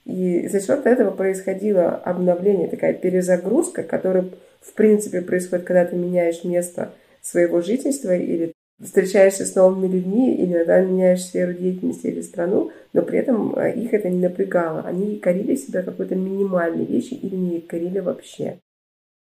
И 0.07 0.47
за 0.47 0.61
счет 0.61 0.87
этого 0.87 1.11
происходило 1.11 1.91
обновление, 1.91 2.69
такая 2.69 2.95
перезагрузка, 2.95 3.83
которая 3.83 4.27
в 4.61 4.73
принципе 4.73 5.21
происходит, 5.21 5.67
когда 5.67 5.85
ты 5.85 5.97
меняешь 5.97 6.45
место 6.45 6.93
своего 7.21 7.61
жительства 7.61 8.15
или 8.17 8.53
встречаешься 8.81 9.45
с 9.45 9.55
новыми 9.55 9.91
людьми, 9.91 10.37
или 10.37 10.53
иногда 10.53 10.81
меняешь 10.81 11.25
сферу 11.25 11.53
деятельности 11.55 12.07
или 12.07 12.21
страну, 12.21 12.71
но 12.93 13.03
при 13.03 13.19
этом 13.19 13.57
э, 13.59 13.75
их 13.75 13.95
это 13.95 14.09
не 14.09 14.21
напрягало. 14.21 14.83
Они 14.83 15.19
корили 15.19 15.57
себя 15.57 15.83
какой-то 15.83 16.15
минимальной 16.15 16.85
вещи 16.85 17.15
или 17.15 17.35
не 17.35 17.61
корили 17.61 17.99
вообще. 17.99 18.59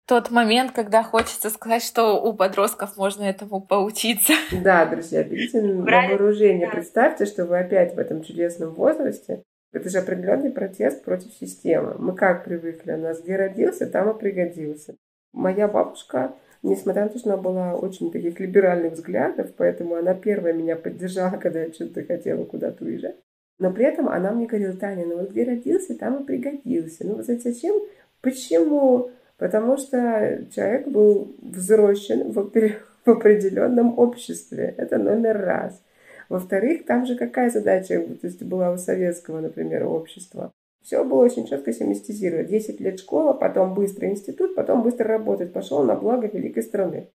Тот 0.06 0.30
момент, 0.30 0.70
когда 0.70 1.02
хочется 1.02 1.50
сказать, 1.50 1.82
что 1.82 2.22
у 2.22 2.32
подростков 2.32 2.96
можно 2.96 3.24
этому 3.24 3.60
поучиться. 3.60 4.34
Да, 4.62 4.86
друзья, 4.86 5.24
берите 5.24 5.60
на 5.60 5.82
вооружение. 5.82 6.68
Представьте, 6.70 7.26
что 7.26 7.44
вы 7.44 7.58
опять 7.58 7.96
в 7.96 7.98
этом 7.98 8.22
чудесном 8.22 8.74
возрасте, 8.74 9.42
это 9.76 9.90
же 9.90 9.98
определенный 9.98 10.50
протест 10.50 11.04
против 11.04 11.32
системы. 11.34 11.96
Мы 11.98 12.14
как 12.14 12.44
привыкли? 12.44 12.92
У 12.92 12.96
нас 12.96 13.20
где 13.20 13.36
родился, 13.36 13.86
там 13.86 14.10
и 14.10 14.18
пригодился. 14.18 14.96
Моя 15.32 15.68
бабушка, 15.68 16.34
несмотря 16.62 17.04
на 17.04 17.08
то, 17.10 17.18
что 17.18 17.34
она 17.34 17.42
была 17.42 17.74
очень 17.74 18.10
таких 18.10 18.40
либеральных 18.40 18.94
взглядов, 18.94 19.52
поэтому 19.56 19.96
она 19.96 20.14
первая 20.14 20.54
меня 20.54 20.76
поддержала, 20.76 21.36
когда 21.42 21.62
я 21.64 21.72
что-то 21.72 22.04
хотела 22.04 22.44
куда-то 22.44 22.84
уезжать. 22.84 23.16
Но 23.58 23.70
при 23.72 23.84
этом 23.84 24.08
она 24.08 24.32
мне 24.32 24.46
говорила, 24.46 24.74
Таня, 24.76 25.06
ну 25.06 25.18
вот 25.18 25.30
где 25.30 25.44
родился, 25.44 25.96
там 25.96 26.22
и 26.22 26.26
пригодился. 26.26 27.06
Ну 27.06 27.16
вот 27.16 27.26
зачем? 27.26 27.74
Почему? 28.20 29.10
Потому 29.38 29.76
что 29.76 30.46
человек 30.54 30.88
был 30.88 31.34
взросшен 31.42 32.32
в 32.32 32.38
определенном 33.04 33.98
обществе. 33.98 34.74
Это 34.78 34.98
номер 34.98 35.38
раз. 35.38 35.82
Во-вторых, 36.28 36.84
там 36.86 37.06
же 37.06 37.16
какая 37.16 37.50
задача 37.50 38.00
то 38.02 38.26
есть 38.26 38.42
была 38.42 38.72
у 38.72 38.78
советского, 38.78 39.40
например, 39.40 39.86
общества? 39.86 40.52
Все 40.82 41.02
было 41.04 41.24
очень 41.24 41.46
четко 41.46 41.72
семестизировано. 41.72 42.46
10 42.46 42.80
лет 42.80 43.00
школа, 43.00 43.32
потом 43.32 43.74
быстро 43.74 44.08
институт, 44.08 44.54
потом 44.54 44.82
быстро 44.82 45.08
работать. 45.08 45.52
Пошел 45.52 45.82
на 45.82 45.96
благо 45.96 46.28
великой 46.28 46.62
страны. 46.62 47.10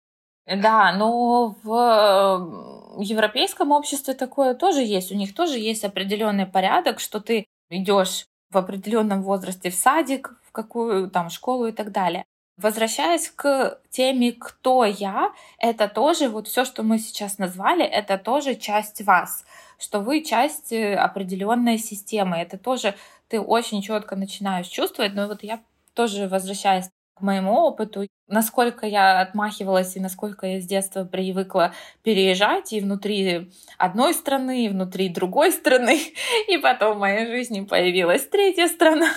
Да, 0.46 0.94
но 0.96 1.56
в 1.64 3.02
европейском 3.02 3.72
обществе 3.72 4.14
такое 4.14 4.54
тоже 4.54 4.82
есть. 4.82 5.10
У 5.10 5.16
них 5.16 5.34
тоже 5.34 5.58
есть 5.58 5.84
определенный 5.84 6.46
порядок, 6.46 7.00
что 7.00 7.18
ты 7.18 7.46
идешь 7.68 8.26
в 8.50 8.58
определенном 8.58 9.22
возрасте 9.22 9.70
в 9.70 9.74
садик, 9.74 10.38
в 10.44 10.52
какую 10.52 11.10
там 11.10 11.30
школу 11.30 11.66
и 11.66 11.72
так 11.72 11.90
далее. 11.90 12.24
Возвращаясь 12.56 13.28
к 13.28 13.78
теме 13.90 14.32
«Кто 14.32 14.84
я?», 14.84 15.32
это 15.58 15.88
тоже, 15.88 16.30
вот 16.30 16.48
все, 16.48 16.64
что 16.64 16.82
мы 16.82 16.98
сейчас 16.98 17.36
назвали, 17.36 17.84
это 17.84 18.16
тоже 18.16 18.54
часть 18.54 19.02
вас, 19.02 19.44
что 19.78 20.00
вы 20.00 20.22
часть 20.22 20.72
э, 20.72 20.94
определенной 20.94 21.76
системы. 21.76 22.38
Это 22.38 22.56
тоже 22.56 22.94
ты 23.28 23.40
очень 23.40 23.82
четко 23.82 24.16
начинаешь 24.16 24.68
чувствовать. 24.68 25.14
Но 25.14 25.26
вот 25.26 25.42
я 25.42 25.60
тоже 25.92 26.28
возвращаясь 26.28 26.88
к 27.14 27.20
моему 27.20 27.52
опыту, 27.52 28.06
насколько 28.26 28.86
я 28.86 29.20
отмахивалась 29.20 29.96
и 29.96 30.00
насколько 30.00 30.46
я 30.46 30.60
с 30.60 30.66
детства 30.66 31.04
привыкла 31.04 31.72
переезжать 32.02 32.72
и 32.72 32.80
внутри 32.80 33.50
одной 33.78 34.12
страны, 34.14 34.66
и 34.66 34.68
внутри 34.68 35.08
другой 35.08 35.52
страны, 35.52 35.98
и 36.48 36.58
потом 36.58 36.96
в 36.96 37.00
моей 37.00 37.26
жизни 37.26 37.64
появилась 37.64 38.26
третья 38.26 38.68
страна. 38.68 39.08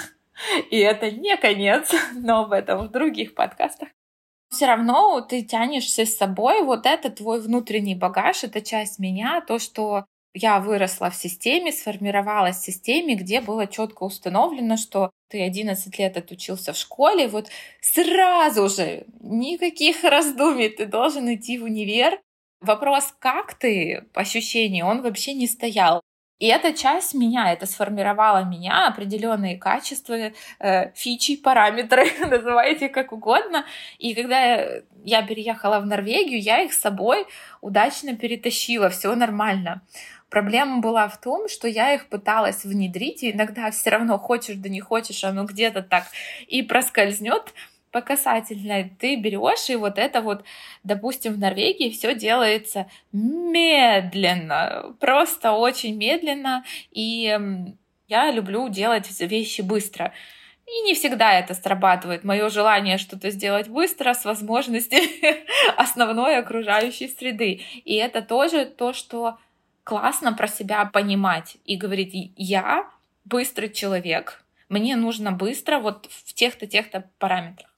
И 0.70 0.78
это 0.78 1.12
не 1.12 1.36
конец, 1.38 1.94
но 2.16 2.44
об 2.44 2.52
этом 2.52 2.88
в 2.88 2.92
других 2.92 3.36
подкастах. 3.36 3.90
Все 4.50 4.66
равно 4.66 5.22
ты 5.22 5.44
тянешься 5.44 6.06
с 6.06 6.18
собой, 6.18 6.64
вот 6.64 6.86
это 6.86 7.12
твой 7.12 7.40
внутренний 7.40 7.94
багаж, 7.96 8.44
это 8.44 8.62
часть 8.62 8.98
меня, 8.98 9.42
то, 9.42 9.60
что 9.60 10.06
я 10.34 10.60
выросла 10.60 11.10
в 11.10 11.16
системе, 11.16 11.72
сформировалась 11.72 12.58
в 12.58 12.66
системе, 12.66 13.16
где 13.16 13.42
было 13.42 13.68
четко 13.68 14.04
установлено, 14.04 14.78
что 14.78 15.12
ты 15.30 15.42
11 15.44 15.98
лет 16.00 16.18
отучился 16.18 16.74
в 16.74 16.78
школе, 16.78 17.28
вот 17.28 17.50
сразу 17.82 18.70
же, 18.70 19.06
никаких 19.22 20.04
раздумий, 20.04 20.70
ты 20.70 20.86
должен 20.86 21.34
идти 21.34 21.58
в 21.58 21.64
универ. 21.64 22.20
Вопрос, 22.62 23.14
как 23.20 23.54
ты, 23.54 24.04
по 24.14 24.22
ощущению, 24.22 24.86
он 24.86 25.02
вообще 25.02 25.34
не 25.34 25.48
стоял. 25.48 26.02
И 26.40 26.48
эта 26.48 26.74
часть 26.74 27.14
меня, 27.14 27.52
это 27.52 27.66
сформировало 27.66 28.46
меня, 28.46 28.88
определенные 28.88 29.58
качества, 29.58 30.32
э, 30.60 30.92
фичи, 30.96 31.36
параметры, 31.36 32.06
называйте 32.28 32.88
как 32.88 33.12
угодно. 33.12 33.66
И 33.98 34.16
когда 34.16 34.56
я 35.04 35.22
переехала 35.24 35.80
в 35.80 35.86
Норвегию, 35.86 36.42
я 36.42 36.62
их 36.62 36.74
с 36.74 36.80
собой 36.80 37.26
удачно 37.62 38.16
перетащила, 38.16 38.90
все 38.90 39.14
нормально. 39.16 39.82
Проблема 40.30 40.80
была 40.80 41.08
в 41.08 41.20
том, 41.20 41.50
что 41.50 41.68
я 41.68 41.94
их 41.94 42.08
пыталась 42.08 42.64
внедрить, 42.64 43.24
и 43.24 43.32
иногда 43.32 43.72
все 43.72 43.90
равно 43.90 44.18
хочешь 44.20 44.58
да 44.58 44.70
не 44.70 44.80
хочешь, 44.80 45.24
оно 45.24 45.44
где-то 45.46 45.82
так 45.82 46.06
и 46.48 46.62
проскользнет 46.62 47.54
по 47.92 48.02
касательной. 48.02 48.92
Ты 49.00 49.16
берешь, 49.16 49.70
и 49.70 49.76
вот 49.76 49.98
это 49.98 50.22
вот, 50.22 50.44
допустим, 50.84 51.34
в 51.34 51.40
Норвегии 51.40 51.90
все 51.90 52.16
делается 52.16 52.90
медленно, 53.12 54.96
просто 55.00 55.52
очень 55.52 55.96
медленно, 55.96 56.64
и 56.92 57.38
я 58.08 58.32
люблю 58.32 58.70
делать 58.70 59.08
вещи 59.20 59.62
быстро. 59.62 60.14
И 60.66 60.82
не 60.82 60.94
всегда 60.94 61.34
это 61.34 61.56
срабатывает. 61.56 62.24
Мое 62.24 62.50
желание 62.50 63.00
что-то 63.00 63.32
сделать 63.32 63.68
быстро 63.68 64.14
с 64.14 64.24
возможностью 64.24 65.00
основной 65.78 66.38
окружающей 66.38 67.08
среды. 67.08 67.62
И 67.86 67.96
это 67.96 68.22
тоже 68.22 68.66
то, 68.66 68.94
что 68.94 69.40
классно 69.84 70.34
про 70.34 70.48
себя 70.48 70.86
понимать 70.86 71.58
и 71.66 71.76
говорить, 71.76 72.34
я 72.36 72.88
быстрый 73.26 73.70
человек, 73.70 74.44
мне 74.70 74.96
нужно 74.96 75.32
быстро 75.32 75.80
вот 75.80 76.08
в 76.12 76.34
тех-то, 76.34 76.68
тех-то 76.68 77.10
параметрах. 77.18 77.70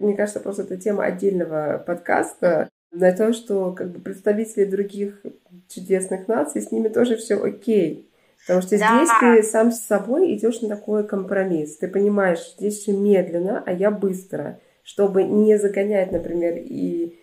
Мне 0.00 0.16
кажется, 0.16 0.40
просто 0.40 0.62
это 0.62 0.76
тема 0.76 1.04
отдельного 1.04 1.82
подкаста 1.86 2.68
на 2.90 3.12
то, 3.12 3.32
что 3.32 3.72
как 3.72 3.90
бы 3.90 4.00
представители 4.00 4.64
других 4.64 5.22
чудесных 5.68 6.26
наций, 6.26 6.62
с 6.62 6.72
ними 6.72 6.88
тоже 6.88 7.16
все 7.16 7.36
окей. 7.36 8.10
Потому 8.46 8.62
что 8.62 8.78
да. 8.78 9.04
здесь 9.04 9.10
ты 9.20 9.42
сам 9.42 9.70
с 9.70 9.80
собой 9.80 10.34
идешь 10.34 10.62
на 10.62 10.70
такой 10.70 11.06
компромисс. 11.06 11.76
Ты 11.76 11.88
понимаешь, 11.88 12.54
здесь 12.58 12.78
все 12.78 12.92
медленно, 12.92 13.62
а 13.64 13.72
я 13.72 13.90
быстро. 13.90 14.58
Чтобы 14.82 15.24
не 15.24 15.58
загонять, 15.58 16.10
например, 16.10 16.54
и 16.56 17.18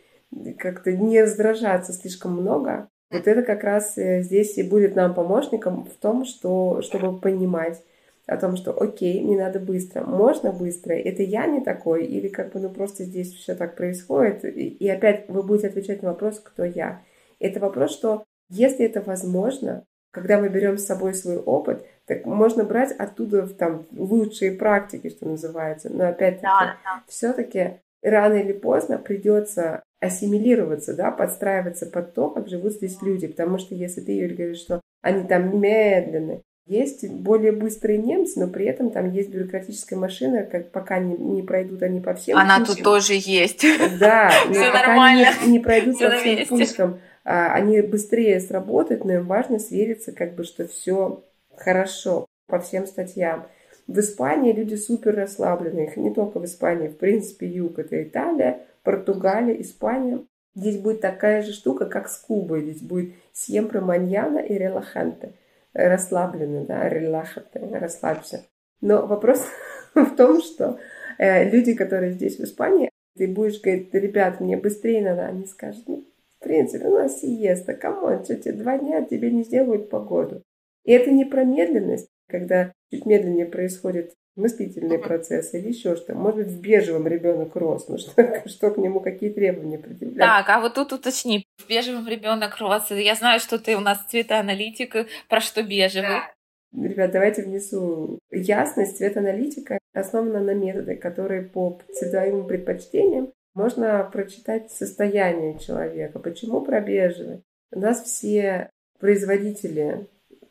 как-то 0.58 0.92
не 0.92 1.22
раздражаться 1.22 1.92
слишком 1.92 2.34
много, 2.34 2.88
вот 3.10 3.28
это 3.28 3.42
как 3.42 3.63
раз 3.63 3.98
э, 3.98 4.22
здесь 4.22 4.58
и 4.58 4.63
будет 4.63 4.96
нам 4.96 5.13
помощником 5.13 5.86
в 5.86 5.96
том, 5.96 6.26
что, 6.26 6.82
чтобы 6.82 7.20
понимать 7.20 7.82
о 8.28 8.38
том, 8.38 8.58
что 8.58 8.72
окей, 8.80 9.22
не 9.22 9.38
надо 9.38 9.60
быстро, 9.60 10.04
можно 10.04 10.52
быстро, 10.52 10.94
это 10.94 11.24
я 11.24 11.48
не 11.48 11.62
такой, 11.62 12.06
или 12.06 12.28
как 12.28 12.52
бы 12.52 12.60
ну 12.60 12.70
просто 12.70 13.04
здесь 13.04 13.34
все 13.34 13.56
так 13.56 13.76
происходит, 13.76 14.44
и 14.44 14.88
опять 14.90 15.26
вы 15.30 15.44
будете 15.44 15.70
отвечать 15.70 16.04
на 16.04 16.10
вопрос, 16.10 16.40
кто 16.40 16.63
я. 16.63 17.02
Это 17.40 17.60
вопрос, 17.60 17.92
что 17.92 18.24
если 18.50 18.86
это 18.86 19.02
возможно, 19.02 19.86
когда 20.12 20.40
мы 20.40 20.50
берем 20.50 20.78
с 20.78 20.86
собой 20.86 21.13
свой 21.13 21.38
опыт, 21.38 21.86
так 22.06 22.26
можно 22.26 22.63
брать 22.63 22.92
оттуда 22.92 23.48
там 23.48 23.86
лучшие 23.92 24.52
практики, 24.52 25.10
что 25.10 25.28
называется, 25.28 25.90
но 25.90 26.08
опять-таки 26.08 26.44
да, 26.44 26.78
да. 26.84 27.04
все-таки 27.08 27.82
рано 28.02 28.36
или 28.36 28.54
поздно 28.54 28.98
придется 28.98 29.84
ассимилироваться, 30.00 30.96
да, 30.96 31.12
подстраиваться 31.12 31.86
под 31.86 32.13
то, 32.13 32.30
как 32.30 32.48
живут 32.48 32.74
здесь 32.74 33.02
люди. 33.02 33.28
Потому 33.28 33.58
что 33.58 33.76
если 33.76 34.02
ты, 34.02 34.13
Юль, 34.13 34.36
говоришь, 34.36 34.60
что 34.60 34.82
они 35.02 35.28
там 35.28 35.60
медленны, 35.60 36.44
есть 36.68 37.08
более 37.10 37.52
быстрые 37.52 37.98
немцы, 37.98 38.40
но 38.40 38.48
при 38.48 38.66
этом 38.66 38.92
там 38.92 39.12
есть 39.12 39.30
бюрократическая 39.30 39.98
машина, 39.98 40.44
как 40.44 40.72
пока 40.72 41.00
не, 41.00 41.16
не 41.16 41.42
пройдут 41.42 41.82
они 41.84 42.02
по 42.02 42.14
всем 42.14 42.38
Она 42.38 42.58
пунктам. 42.58 42.76
тут 42.76 42.84
тоже 42.84 43.14
есть. 43.16 43.66
Да, 44.00 44.32
но 44.48 44.54
Все 44.54 44.72
пока 44.72 44.88
нормально. 44.88 45.28
не, 45.46 45.52
не 45.54 45.60
пройдут 45.60 45.96
все 45.96 46.10
по 46.10 46.18
всем 46.18 46.48
пунктам, 46.48 47.00
а, 47.24 47.54
они 47.54 47.82
быстрее 47.82 48.40
сработают, 48.40 49.06
но 49.06 49.14
им 49.14 49.26
важно 49.26 49.60
свериться, 49.60 50.12
как 50.12 50.36
бы, 50.36 50.44
что 50.44 50.68
все 50.68 51.24
хорошо 51.56 52.26
по 52.48 52.60
всем 52.60 52.86
статьям. 52.86 53.48
В 53.88 54.00
Испании 54.00 54.52
люди 54.52 54.76
супер 54.76 55.16
расслаблены, 55.16 55.86
их 55.86 55.98
не 55.98 56.14
только 56.14 56.40
в 56.40 56.46
Испании, 56.46 56.90
в 56.90 56.98
принципе, 56.98 57.48
юг 57.48 57.80
это 57.80 58.04
Италия, 58.04 58.60
Португалия, 58.84 59.60
Испания. 59.62 60.20
Здесь 60.56 60.78
будет 60.78 61.02
такая 61.02 61.42
же 61.44 61.54
штука, 61.54 61.86
как 61.86 62.10
с 62.10 62.18
Кубой. 62.18 62.64
Здесь 62.64 62.82
будет 62.82 63.14
siempre 63.34 63.80
mañana 63.80 64.40
и 64.40 64.58
релаханте. 64.58 65.34
Расслабленно, 65.78 66.66
да, 66.66 66.90
relajante, 66.90 67.60
расслабься. 67.72 68.42
Но 68.82 69.06
вопрос 69.06 69.46
в 69.94 70.16
том, 70.16 70.42
что 70.42 70.80
э, 71.20 71.48
люди, 71.52 71.76
которые 71.76 72.13
здесь 72.13 72.40
в 72.40 72.44
Испании, 72.44 72.90
ты 73.16 73.28
будешь 73.28 73.62
говорить, 73.62 73.94
ребят, 73.94 74.40
мне 74.40 74.58
быстрее 74.58 75.04
надо, 75.04 75.28
они 75.28 75.46
скажут, 75.46 75.88
ну, 75.88 76.04
в 76.40 76.44
принципе, 76.44 76.88
у 76.88 76.94
нас 76.94 77.22
сиеста, 77.22 77.76
come 77.76 78.03
on, 78.03 78.24
что 78.24 78.36
тебе 78.36 78.54
два 78.54 78.80
дня 78.80 79.06
тебе 79.06 79.30
не 79.30 79.44
сделают 79.44 79.92
погоду. 79.92 80.42
И 80.84 80.92
это 80.92 81.12
не 81.12 81.26
про 81.26 81.44
медленность, 81.44 82.08
когда 82.28 82.72
чуть 82.92 83.06
медленнее 83.06 83.46
происходит 83.46 84.13
мыслительный 84.38 85.00
процесс 85.00 85.54
или 85.54 85.70
еще 85.70 85.96
что. 85.96 86.13
Может 86.13 86.46
быть, 86.46 86.48
в 86.48 86.62
бежевом 86.62 87.08
ребенок 87.08 87.56
рос, 87.56 87.88
ну 87.90 87.98
что, 87.98 88.44
что 88.46 88.72
к 88.72 88.78
нему, 88.78 89.00
какие 89.00 89.32
требования 89.32 89.80
предъявлять. 89.80 90.20
Так, 90.20 90.50
а 90.50 90.62
вот 90.62 90.76
тут 90.76 90.94
уточни, 90.94 91.46
в 91.58 91.68
бежевом 91.68 92.08
ребенок 92.08 92.58
рос. 92.58 92.92
Я 92.92 93.16
знаю, 93.16 93.40
что 93.40 93.60
ты 93.60 93.76
у 93.76 93.82
нас 93.82 94.06
цветоаналитик, 94.10 95.08
про 95.28 95.42
что 95.42 95.63
бежевый. 95.63 96.10
Да. 96.10 96.32
Ребят, 96.74 97.12
давайте 97.12 97.44
внесу 97.44 98.20
ясность. 98.30 98.98
Цветоаналитика 98.98 99.80
основана 99.94 100.40
на 100.42 100.54
методах, 100.54 101.00
которые 101.00 101.42
по 101.44 101.80
цветовым 101.92 102.46
предпочтениям 102.46 103.32
можно 103.56 104.08
прочитать 104.13 104.70
состояние 104.72 105.58
человека. 105.58 106.20
Почему 106.20 106.62
про 106.62 106.80
бежевый? 106.80 107.42
У 107.72 107.80
нас 107.80 108.04
все 108.04 108.70
производители 109.00 110.08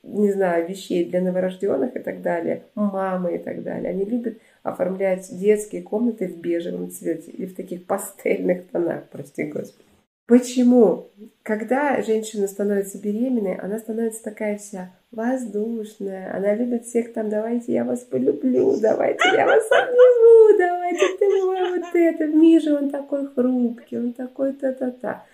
не 0.06 0.32
знаю, 0.32 0.68
вещей 0.68 1.04
для 1.04 1.20
новорожденных 1.20 1.96
и 1.96 1.98
так 1.98 2.22
далее, 2.22 2.62
мамы 2.74 3.36
и 3.36 3.38
так 3.38 3.62
далее. 3.62 3.90
Они 3.90 4.04
любят 4.04 4.38
оформлять 4.62 5.28
детские 5.30 5.82
комнаты 5.82 6.28
в 6.28 6.38
бежевом 6.38 6.90
цвете 6.90 7.30
или 7.30 7.46
в 7.46 7.54
таких 7.54 7.86
пастельных 7.86 8.68
тонах, 8.68 9.04
прости 9.10 9.44
господи. 9.44 9.84
Почему? 10.26 11.08
Когда 11.44 12.02
женщина 12.02 12.48
становится 12.48 13.00
беременной, 13.00 13.54
она 13.54 13.78
становится 13.78 14.24
такая 14.24 14.58
вся 14.58 14.90
воздушная, 15.12 16.34
она 16.34 16.52
любит 16.54 16.84
всех 16.84 17.12
там, 17.12 17.28
давайте 17.28 17.72
я 17.72 17.84
вас 17.84 18.00
полюблю, 18.00 18.76
давайте 18.80 19.28
я 19.28 19.46
вас 19.46 19.64
обниму, 19.70 20.58
давайте 20.58 21.16
ты 21.18 21.44
мой 21.44 21.78
вот 21.78 21.94
это, 21.94 22.26
Миша, 22.26 22.76
он 22.76 22.90
такой 22.90 23.28
хрупкий, 23.28 23.98
он 23.98 24.12
такой 24.12 24.52
та-та-та. 24.52 25.24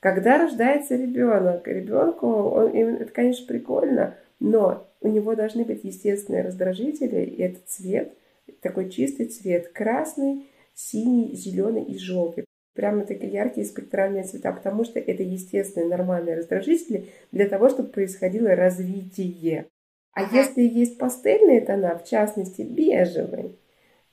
Когда 0.00 0.38
рождается 0.38 0.96
ребенок, 0.96 1.68
ребенку, 1.68 2.26
он, 2.26 2.74
это, 2.74 3.12
конечно, 3.12 3.46
прикольно, 3.46 4.16
но 4.40 4.86
у 5.02 5.08
него 5.08 5.34
должны 5.34 5.64
быть 5.64 5.84
естественные 5.84 6.42
раздражители, 6.42 7.20
и 7.20 7.42
этот 7.42 7.68
цвет, 7.68 8.14
такой 8.62 8.88
чистый 8.88 9.26
цвет, 9.26 9.68
красный, 9.68 10.48
синий, 10.74 11.34
зеленый 11.34 11.84
и 11.84 11.98
желтый. 11.98 12.46
Прямо 12.74 13.04
такие 13.04 13.30
яркие 13.30 13.66
спектральные 13.66 14.24
цвета, 14.24 14.52
потому 14.52 14.84
что 14.84 14.98
это 14.98 15.22
естественные 15.22 15.90
нормальные 15.90 16.36
раздражители 16.36 17.08
для 17.30 17.46
того, 17.46 17.68
чтобы 17.68 17.90
происходило 17.90 18.54
развитие. 18.54 19.66
А 20.12 20.22
если 20.34 20.62
есть 20.62 20.96
пастельные 20.96 21.60
тона, 21.60 21.98
в 21.98 22.08
частности 22.08 22.62
бежевый, 22.62 23.58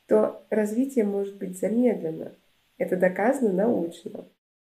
то 0.05 0.45
развитие 0.49 1.05
может 1.05 1.37
быть 1.37 1.59
замедлено. 1.59 2.31
Это 2.77 2.97
доказано 2.97 3.53
научно. 3.53 4.25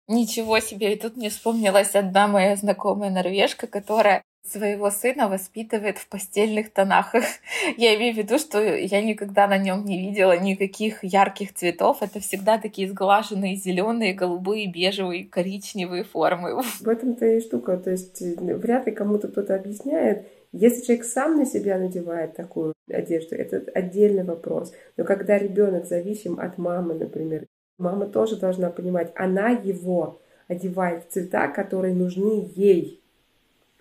Ничего 0.06 0.60
себе, 0.60 0.92
и 0.92 0.98
тут 0.98 1.16
мне 1.16 1.30
вспомнилась 1.30 1.94
одна 1.94 2.28
моя 2.28 2.56
знакомая 2.56 3.10
норвежка, 3.10 3.66
которая 3.66 4.22
своего 4.46 4.90
сына 4.90 5.28
воспитывает 5.28 5.96
в 5.96 6.08
постельных 6.08 6.70
тонах. 6.72 7.14
Я 7.78 7.96
имею 7.96 8.14
в 8.14 8.18
виду, 8.18 8.38
что 8.38 8.60
я 8.62 9.00
никогда 9.02 9.46
на 9.46 9.56
нем 9.56 9.84
не 9.84 9.98
видела 9.98 10.38
никаких 10.38 11.02
ярких 11.02 11.54
цветов. 11.54 12.02
Это 12.02 12.20
всегда 12.20 12.58
такие 12.58 12.88
сглаженные 12.88 13.56
зеленые, 13.56 14.12
голубые, 14.12 14.70
бежевые, 14.70 15.24
коричневые 15.24 16.04
формы. 16.04 16.62
В 16.80 16.88
этом-то 16.88 17.24
и 17.24 17.40
штука. 17.40 17.78
То 17.78 17.90
есть 17.90 18.20
вряд 18.20 18.86
ли 18.86 18.92
кому-то 18.92 19.28
кто-то 19.28 19.54
объясняет. 19.54 20.26
Если 20.52 20.84
человек 20.84 21.04
сам 21.04 21.36
на 21.36 21.46
себя 21.46 21.78
надевает 21.78 22.36
такую 22.36 22.74
одежду, 22.88 23.34
это 23.34 23.64
отдельный 23.72 24.24
вопрос. 24.24 24.72
Но 24.96 25.04
когда 25.04 25.38
ребенок 25.38 25.86
зависим 25.86 26.38
от 26.38 26.58
мамы, 26.58 26.94
например, 26.94 27.46
мама 27.78 28.06
тоже 28.06 28.36
должна 28.36 28.70
понимать, 28.70 29.12
она 29.14 29.50
его 29.50 30.20
одевает 30.48 31.04
в 31.04 31.12
цвета, 31.12 31.48
которые 31.48 31.94
нужны 31.94 32.50
ей 32.54 33.04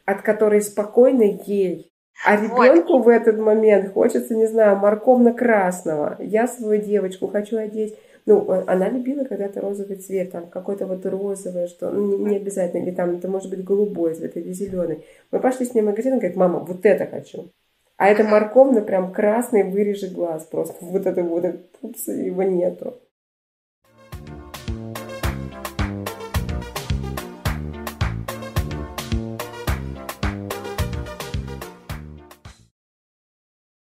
от 0.05 0.21
которой 0.21 0.61
спокойно 0.61 1.23
ей. 1.45 1.89
А 2.25 2.35
ребенку 2.35 2.97
вот. 2.97 3.05
в 3.05 3.07
этот 3.07 3.39
момент 3.39 3.91
хочется, 3.93 4.35
не 4.35 4.47
знаю, 4.47 4.77
морковно-красного. 4.77 6.17
Я 6.19 6.47
свою 6.47 6.81
девочку 6.81 7.27
хочу 7.27 7.57
одеть. 7.57 7.97
Ну, 8.25 8.49
она 8.67 8.87
любила 8.87 9.25
когда-то 9.25 9.59
розовый 9.59 9.97
цвет, 9.97 10.31
там 10.31 10.47
какой-то 10.47 10.85
вот 10.85 11.05
розовый, 11.05 11.67
что 11.67 11.89
ну, 11.89 12.17
не, 12.19 12.25
не 12.25 12.37
обязательно, 12.37 12.83
или 12.83 12.95
там 12.95 13.17
это 13.17 13.27
может 13.27 13.49
быть 13.49 13.65
голубой 13.65 14.13
цвет 14.13 14.37
или 14.37 14.53
зеленый. 14.53 15.03
Мы 15.31 15.39
пошли 15.41 15.65
с 15.65 15.73
ней 15.73 15.81
в 15.81 15.85
магазин, 15.85 16.13
и 16.13 16.17
говорит, 16.19 16.37
мама, 16.37 16.59
вот 16.59 16.85
это 16.85 17.05
хочу. 17.05 17.49
А 17.97 18.07
это 18.07 18.23
морковно 18.23 18.81
прям 18.81 19.11
красный, 19.11 19.63
вырежи 19.63 20.07
глаз 20.07 20.45
просто. 20.45 20.75
Вот 20.79 21.05
это 21.05 21.21
вот, 21.21 21.45
пупс, 21.81 22.07
его 22.07 22.43
нету. 22.43 23.01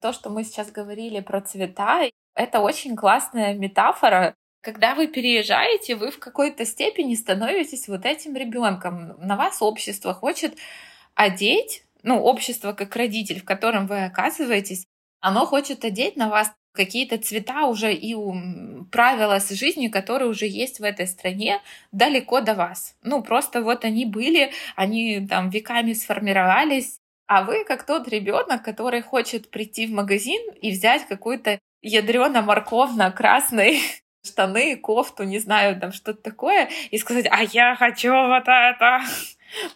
То, 0.04 0.12
что 0.12 0.28
мы 0.28 0.44
сейчас 0.44 0.70
говорили 0.70 1.20
про 1.20 1.40
цвета, 1.40 2.02
это 2.34 2.60
очень 2.60 2.94
классная 2.94 3.54
метафора. 3.54 4.34
Когда 4.60 4.94
вы 4.94 5.06
переезжаете, 5.06 5.96
вы 5.96 6.10
в 6.10 6.18
какой-то 6.18 6.66
степени 6.66 7.14
становитесь 7.14 7.88
вот 7.88 8.04
этим 8.04 8.36
ребенком. 8.36 9.14
На 9.18 9.34
вас 9.36 9.62
общество 9.62 10.12
хочет 10.12 10.58
одеть, 11.14 11.86
ну, 12.02 12.20
общество 12.20 12.74
как 12.74 12.94
родитель, 12.96 13.40
в 13.40 13.46
котором 13.46 13.86
вы 13.86 14.04
оказываетесь, 14.04 14.84
оно 15.20 15.46
хочет 15.46 15.86
одеть 15.86 16.16
на 16.16 16.28
вас 16.28 16.52
какие-то 16.74 17.16
цвета 17.16 17.64
уже 17.64 17.94
и 17.94 18.14
правила 18.92 19.38
с 19.38 19.48
жизни, 19.52 19.88
которые 19.88 20.28
уже 20.28 20.46
есть 20.46 20.80
в 20.80 20.82
этой 20.82 21.06
стране, 21.06 21.62
далеко 21.92 22.42
до 22.42 22.52
вас. 22.52 22.94
Ну, 23.02 23.22
просто 23.22 23.62
вот 23.62 23.86
они 23.86 24.04
были, 24.04 24.52
они 24.76 25.26
там 25.26 25.48
веками 25.48 25.94
сформировались, 25.94 26.98
а 27.26 27.42
вы 27.42 27.64
как 27.64 27.84
тот 27.84 28.08
ребенок, 28.08 28.62
который 28.62 29.02
хочет 29.02 29.50
прийти 29.50 29.86
в 29.86 29.92
магазин 29.92 30.40
и 30.60 30.70
взять 30.70 31.06
какую-то 31.06 31.58
ядрено-морковно-красный 31.82 33.80
штаны, 34.24 34.76
кофту, 34.76 35.24
не 35.24 35.38
знаю, 35.38 35.80
там 35.80 35.92
что-то 35.92 36.22
такое, 36.22 36.68
и 36.90 36.98
сказать, 36.98 37.26
а 37.30 37.42
я 37.42 37.76
хочу 37.76 38.12
вот 38.12 38.44
это. 38.46 39.00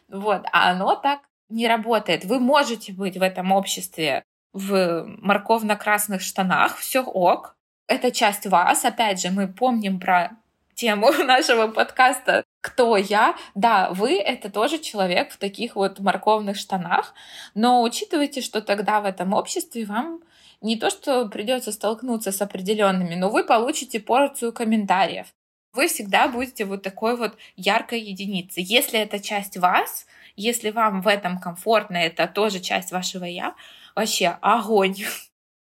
Вот, 0.08 0.44
а 0.50 0.70
оно 0.70 0.96
так 0.96 1.20
не 1.48 1.68
работает. 1.68 2.24
Вы 2.24 2.40
можете 2.40 2.92
быть 2.92 3.16
в 3.16 3.22
этом 3.22 3.52
обществе 3.52 4.24
в 4.52 5.04
морковно-красных 5.22 6.20
штанах, 6.20 6.78
все 6.78 7.04
ок, 7.04 7.54
это 7.86 8.10
часть 8.10 8.46
вас. 8.46 8.84
Опять 8.84 9.20
же, 9.20 9.30
мы 9.30 9.46
помним 9.46 10.00
про 10.00 10.32
тему 10.74 11.10
нашего 11.24 11.68
подкаста 11.68 12.44
«Кто 12.60 12.96
я?». 12.96 13.36
Да, 13.54 13.90
вы— 13.92 14.18
это 14.20 14.50
тоже 14.50 14.78
человек 14.78 15.30
в 15.32 15.38
таких 15.38 15.76
вот 15.76 16.00
морковных 16.00 16.56
штанах, 16.56 17.14
но 17.54 17.82
учитывайте, 17.82 18.40
что 18.40 18.60
тогда 18.60 19.00
в 19.00 19.04
этом 19.04 19.32
обществе 19.32 19.84
вам 19.84 20.20
не 20.60 20.76
то, 20.76 20.90
что 20.90 21.28
придется 21.28 21.72
столкнуться 21.72 22.32
с 22.32 22.42
определенными, 22.42 23.14
но 23.14 23.30
вы 23.30 23.44
получите 23.44 24.00
порцию 24.00 24.52
комментариев. 24.52 25.26
Вы 25.72 25.86
всегда 25.86 26.28
будете 26.28 26.64
вот 26.64 26.82
такой 26.82 27.16
вот 27.16 27.36
яркой 27.54 28.00
единицей. 28.00 28.62
Если 28.62 28.98
это 28.98 29.20
часть 29.20 29.56
вас, 29.56 30.06
если 30.34 30.70
вам 30.70 31.02
в 31.02 31.08
этом 31.08 31.38
комфортно, 31.38 31.96
это 31.96 32.26
тоже 32.26 32.60
часть 32.60 32.90
вашего 32.90 33.24
«я», 33.24 33.54
вообще 33.94 34.38
огонь. 34.40 34.96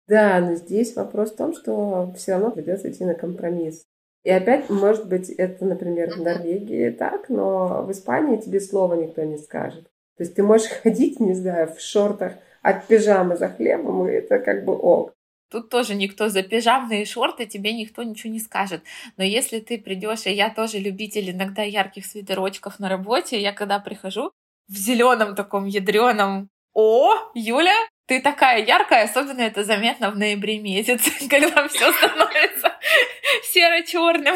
Да, 0.08 0.40
но 0.40 0.56
здесь 0.56 0.96
вопрос 0.96 1.32
в 1.32 1.36
том, 1.36 1.54
что 1.54 2.14
все 2.18 2.34
равно 2.34 2.52
придется 2.52 2.90
идти 2.92 3.06
на 3.06 3.14
компромисс. 3.14 3.86
И 4.24 4.30
опять, 4.30 4.70
может 4.70 5.08
быть, 5.08 5.30
это, 5.30 5.66
например, 5.66 6.14
в 6.14 6.22
Норвегии 6.22 6.92
так, 6.92 7.30
но 7.30 7.84
в 7.84 7.92
Испании 7.92 8.38
тебе 8.38 8.60
слова 8.60 8.94
никто 8.94 9.24
не 9.24 9.38
скажет. 9.38 9.84
То 10.18 10.24
есть 10.24 10.36
ты 10.36 10.44
можешь 10.44 10.68
ходить, 10.84 11.20
не 11.20 11.34
знаю, 11.34 11.74
в 11.74 11.80
шортах 11.80 12.34
от 12.62 12.86
пижамы 12.88 13.36
за 13.36 13.50
хлебом, 13.50 14.08
и 14.08 14.12
это 14.12 14.40
как 14.40 14.66
бы 14.66 14.78
ок. 14.78 15.14
Тут 15.50 15.70
тоже 15.70 15.96
никто 15.96 16.30
за 16.30 16.44
пижамные 16.44 17.06
шорты 17.06 17.46
тебе 17.46 17.74
никто 17.74 18.04
ничего 18.04 18.32
не 18.32 18.40
скажет. 18.40 18.84
Но 19.18 19.24
если 19.24 19.60
ты 19.60 19.78
придешь, 19.78 20.26
и 20.26 20.32
я 20.32 20.50
тоже 20.50 20.78
любитель 20.78 21.32
иногда 21.32 21.62
ярких 21.62 22.06
свитерочков 22.06 22.80
на 22.80 22.88
работе, 22.88 23.42
я 23.42 23.52
когда 23.52 23.80
прихожу 23.80 24.32
в 24.70 24.76
зеленом 24.78 25.36
таком 25.36 25.66
ядреном 25.66 26.48
о, 26.74 27.12
Юля, 27.34 27.76
ты 28.12 28.20
такая 28.20 28.62
яркая, 28.66 29.06
особенно 29.06 29.40
это 29.40 29.64
заметно 29.64 30.12
в 30.12 30.18
ноябре 30.18 30.60
месяце, 30.60 31.12
когда 31.30 31.66
все 31.70 31.94
становится 31.94 32.74
серо-черным. 33.44 34.36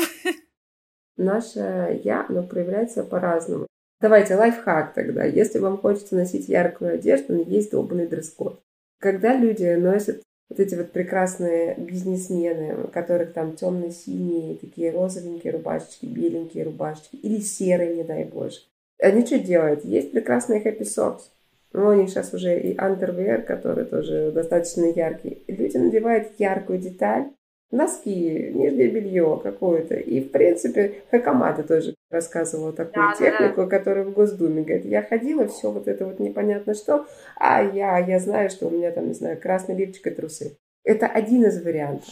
Наше 1.18 2.00
я, 2.06 2.26
оно 2.30 2.44
проявляется 2.44 3.04
по-разному. 3.04 3.68
Давайте 4.00 4.36
лайфхак 4.36 4.94
тогда. 4.94 5.26
Если 5.26 5.60
вам 5.60 5.78
хочется 5.78 6.16
носить 6.16 6.48
яркую 6.48 6.94
одежду, 6.94 7.34
но 7.34 7.42
есть 7.42 7.72
долбанный 7.72 8.08
дресс-код. 8.08 8.62
Когда 9.02 9.36
люди 9.36 9.66
носят 9.76 10.24
вот 10.50 10.62
эти 10.62 10.76
вот 10.76 10.94
прекрасные 10.94 11.76
бизнесмены, 11.76 12.86
у 12.86 12.88
которых 12.88 13.34
там 13.34 13.58
темно-синие, 13.58 14.56
такие 14.56 14.92
розовенькие 14.92 15.52
рубашечки, 15.52 16.06
беленькие 16.06 16.64
рубашечки, 16.64 17.18
или 17.18 17.42
серые, 17.42 17.94
не 17.94 18.04
дай 18.06 18.24
боже. 18.24 18.60
Они 19.02 19.26
что 19.26 19.38
делают? 19.38 19.84
Есть 19.84 20.14
прекрасные 20.14 20.64
happy 20.64 20.84
socks. 20.84 21.24
Ну, 21.76 21.90
у 21.90 21.94
них 21.94 22.10
сейчас 22.10 22.34
уже 22.34 22.58
и 22.58 22.74
underwear, 22.74 23.42
который 23.42 23.84
тоже 23.84 24.32
достаточно 24.32 24.86
яркий. 24.86 25.44
Люди 25.48 25.76
надевают 25.76 26.32
яркую 26.38 26.80
деталь, 26.80 27.26
носки, 27.70 28.52
нижнее 28.54 28.90
белье 28.90 29.38
какое-то. 29.44 29.96
И, 29.96 30.22
в 30.22 30.32
принципе, 30.32 31.02
Хакамада 31.12 31.64
тоже 31.64 31.94
рассказывала 32.10 32.72
такую 32.72 33.10
да, 33.10 33.16
технику, 33.18 33.64
да. 33.64 33.68
которая 33.68 34.06
в 34.06 34.14
Госдуме 34.14 34.64
говорит, 34.64 34.86
я 34.86 35.02
ходила, 35.02 35.50
все 35.50 35.70
вот 35.70 35.90
это 35.90 36.06
вот 36.06 36.20
непонятно 36.20 36.76
что, 36.76 37.08
а 37.36 37.62
я, 37.62 37.98
я 37.98 38.20
знаю, 38.20 38.50
что 38.50 38.68
у 38.68 38.72
меня 38.72 38.92
там, 38.92 39.10
не 39.10 39.14
знаю, 39.14 39.38
красный 39.38 39.76
лифчик 39.76 40.08
и 40.08 40.12
трусы. 40.12 40.58
Это 40.86 41.08
один 41.08 41.44
из 41.44 41.62
вариантов. 41.62 42.08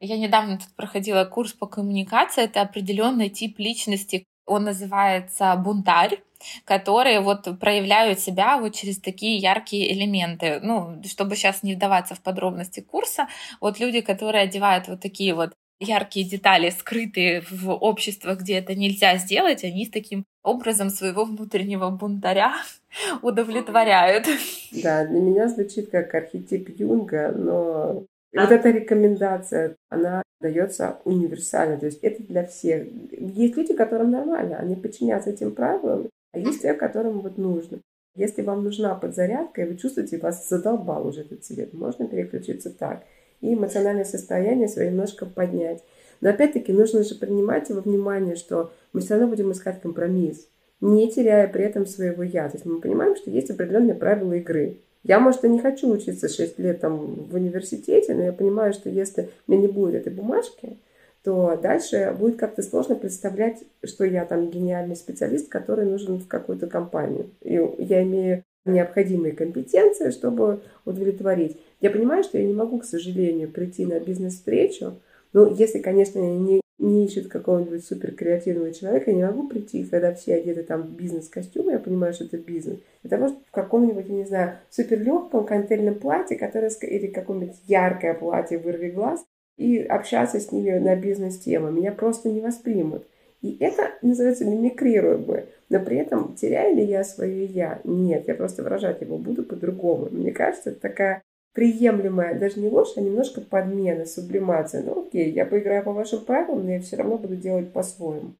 Я 0.00 0.16
недавно 0.18 0.56
тут 0.56 0.74
проходила 0.76 1.26
курс 1.26 1.52
по 1.52 1.66
коммуникации. 1.66 2.44
Это 2.44 2.62
определенный 2.62 3.28
тип 3.28 3.58
личности. 3.58 4.24
Он 4.46 4.64
называется 4.64 5.54
бунтарь 5.56 6.20
которые 6.64 7.20
вот 7.20 7.48
проявляют 7.58 8.20
себя 8.20 8.58
вот 8.58 8.74
через 8.74 8.98
такие 8.98 9.38
яркие 9.38 9.92
элементы. 9.92 10.60
Ну, 10.62 11.00
чтобы 11.04 11.36
сейчас 11.36 11.62
не 11.62 11.74
вдаваться 11.74 12.14
в 12.14 12.20
подробности 12.20 12.80
курса, 12.80 13.28
вот 13.60 13.80
люди, 13.80 14.00
которые 14.00 14.44
одевают 14.44 14.88
вот 14.88 15.00
такие 15.00 15.34
вот 15.34 15.52
яркие 15.80 16.28
детали, 16.28 16.70
скрытые 16.70 17.42
в 17.50 17.70
обществах, 17.70 18.40
где 18.40 18.58
это 18.58 18.74
нельзя 18.74 19.16
сделать, 19.16 19.64
они 19.64 19.86
с 19.86 19.90
таким 19.90 20.24
образом 20.42 20.90
своего 20.90 21.24
внутреннего 21.24 21.90
бунтаря 21.90 22.54
удовлетворяют. 23.22 24.26
Да, 24.70 25.04
для 25.04 25.20
меня 25.20 25.48
звучит 25.48 25.90
как 25.90 26.14
архетип 26.14 26.68
Юнга, 26.78 27.32
но 27.32 28.04
да. 28.32 28.42
вот 28.42 28.52
эта 28.52 28.70
рекомендация, 28.70 29.76
она 29.90 30.22
дается 30.44 30.98
универсально, 31.04 31.78
то 31.78 31.86
есть 31.86 31.98
это 32.02 32.22
для 32.22 32.44
всех. 32.44 32.86
Есть 33.10 33.56
люди, 33.56 33.74
которым 33.74 34.10
нормально, 34.10 34.58
они 34.58 34.76
подчиняются 34.76 35.30
этим 35.30 35.52
правилам, 35.52 36.08
а 36.32 36.38
есть 36.38 36.62
те, 36.62 36.74
которым 36.74 37.20
вот 37.20 37.38
нужно. 37.38 37.80
Если 38.14 38.42
вам 38.42 38.62
нужна 38.62 38.94
подзарядка, 38.94 39.62
и 39.62 39.68
вы 39.68 39.76
чувствуете, 39.76 40.18
вас 40.18 40.48
задолбал 40.48 41.06
уже 41.06 41.22
этот 41.22 41.42
цвет, 41.44 41.72
можно 41.72 42.06
переключиться 42.06 42.70
так. 42.70 43.02
И 43.40 43.54
эмоциональное 43.54 44.04
состояние 44.04 44.68
свое 44.68 44.90
немножко 44.90 45.26
поднять. 45.26 45.82
Но 46.20 46.30
опять-таки 46.30 46.72
нужно 46.72 47.02
же 47.02 47.14
принимать 47.16 47.70
во 47.70 47.80
внимание, 47.80 48.36
что 48.36 48.70
мы 48.92 49.00
все 49.00 49.14
равно 49.14 49.28
будем 49.28 49.50
искать 49.50 49.80
компромисс, 49.80 50.48
не 50.80 51.10
теряя 51.10 51.48
при 51.48 51.64
этом 51.64 51.86
своего 51.86 52.22
я. 52.22 52.48
То 52.48 52.56
есть 52.56 52.66
мы 52.66 52.80
понимаем, 52.80 53.16
что 53.16 53.30
есть 53.30 53.50
определенные 53.50 53.94
правила 53.94 54.34
игры. 54.34 54.76
Я, 55.04 55.20
может, 55.20 55.44
и 55.44 55.48
не 55.48 55.60
хочу 55.60 55.90
учиться 55.90 56.28
6 56.28 56.58
лет 56.58 56.80
там 56.80 57.26
в 57.30 57.34
университете, 57.34 58.14
но 58.14 58.22
я 58.22 58.32
понимаю, 58.32 58.72
что 58.72 58.88
если 58.88 59.28
у 59.46 59.52
меня 59.52 59.62
не 59.62 59.68
будет 59.68 59.94
этой 59.94 60.12
бумажки, 60.12 60.78
то 61.22 61.58
дальше 61.62 62.14
будет 62.18 62.36
как-то 62.36 62.62
сложно 62.62 62.96
представлять, 62.96 63.62
что 63.82 64.04
я 64.04 64.24
там 64.24 64.50
гениальный 64.50 64.96
специалист, 64.96 65.48
который 65.48 65.84
нужен 65.86 66.18
в 66.18 66.26
какую-то 66.26 66.66
компанию. 66.66 67.30
И 67.42 67.52
я 67.78 68.02
имею 68.02 68.44
необходимые 68.64 69.34
компетенции, 69.34 70.10
чтобы 70.10 70.60
удовлетворить. 70.86 71.58
Я 71.80 71.90
понимаю, 71.90 72.24
что 72.24 72.38
я 72.38 72.44
не 72.44 72.54
могу, 72.54 72.78
к 72.78 72.84
сожалению, 72.84 73.50
прийти 73.50 73.84
на 73.84 74.00
бизнес-встречу, 74.00 74.94
ну, 75.34 75.52
если, 75.52 75.80
конечно, 75.80 76.18
не, 76.20 76.60
не 76.78 77.06
ищут 77.06 77.28
какого-нибудь 77.28 77.84
супер 77.84 78.12
креативного 78.12 78.72
человека, 78.72 79.10
я 79.10 79.16
не 79.16 79.24
могу 79.24 79.48
прийти, 79.48 79.84
когда 79.84 80.12
все 80.14 80.34
одеты 80.34 80.62
там 80.62 80.82
в 80.82 80.90
бизнес-костюмы, 80.96 81.72
я 81.72 81.78
понимаю, 81.78 82.12
что 82.12 82.24
это 82.24 82.36
бизнес. 82.36 82.80
Это 83.02 83.16
может 83.16 83.38
в 83.46 83.50
каком-нибудь, 83.50 84.08
я 84.08 84.14
не 84.14 84.24
знаю, 84.24 84.56
супер 84.70 85.00
легком 85.00 85.46
кантельном 85.46 85.94
платье, 85.94 86.36
которое, 86.36 86.70
или 86.82 87.06
какое-нибудь 87.06 87.56
яркое 87.66 88.14
платье, 88.14 88.58
вырви 88.58 88.90
глаз, 88.90 89.24
и 89.56 89.78
общаться 89.78 90.40
с 90.40 90.50
ними 90.50 90.78
на 90.78 90.96
бизнес-темы. 90.96 91.70
Меня 91.70 91.92
просто 91.92 92.28
не 92.28 92.40
воспримут. 92.40 93.06
И 93.40 93.56
это 93.60 93.90
называется 94.02 94.44
мимикрируемое. 94.44 95.46
Но 95.68 95.80
при 95.80 95.98
этом 95.98 96.34
теряю 96.34 96.76
ли 96.76 96.84
я 96.84 97.04
свое 97.04 97.44
«я»? 97.44 97.80
Нет, 97.84 98.26
я 98.26 98.34
просто 98.34 98.62
выражать 98.62 99.00
его 99.00 99.18
буду 99.18 99.44
по-другому. 99.44 100.08
Мне 100.10 100.32
кажется, 100.32 100.70
это 100.70 100.80
такая 100.80 101.22
приемлемая, 101.54 102.38
даже 102.38 102.60
не 102.60 102.68
ложь, 102.68 102.92
а 102.96 103.00
немножко 103.00 103.40
подмена, 103.40 104.04
сублимация. 104.04 104.82
Ну 104.82 105.06
окей, 105.06 105.32
я 105.32 105.46
поиграю 105.46 105.82
по 105.84 105.92
вашим 105.92 106.24
правилам, 106.24 106.64
но 106.64 106.72
я 106.72 106.80
все 106.80 106.96
равно 106.96 107.16
буду 107.16 107.36
делать 107.36 107.72
по-своему. 107.72 108.34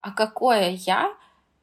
А 0.00 0.12
какое 0.12 0.70
я, 0.70 1.12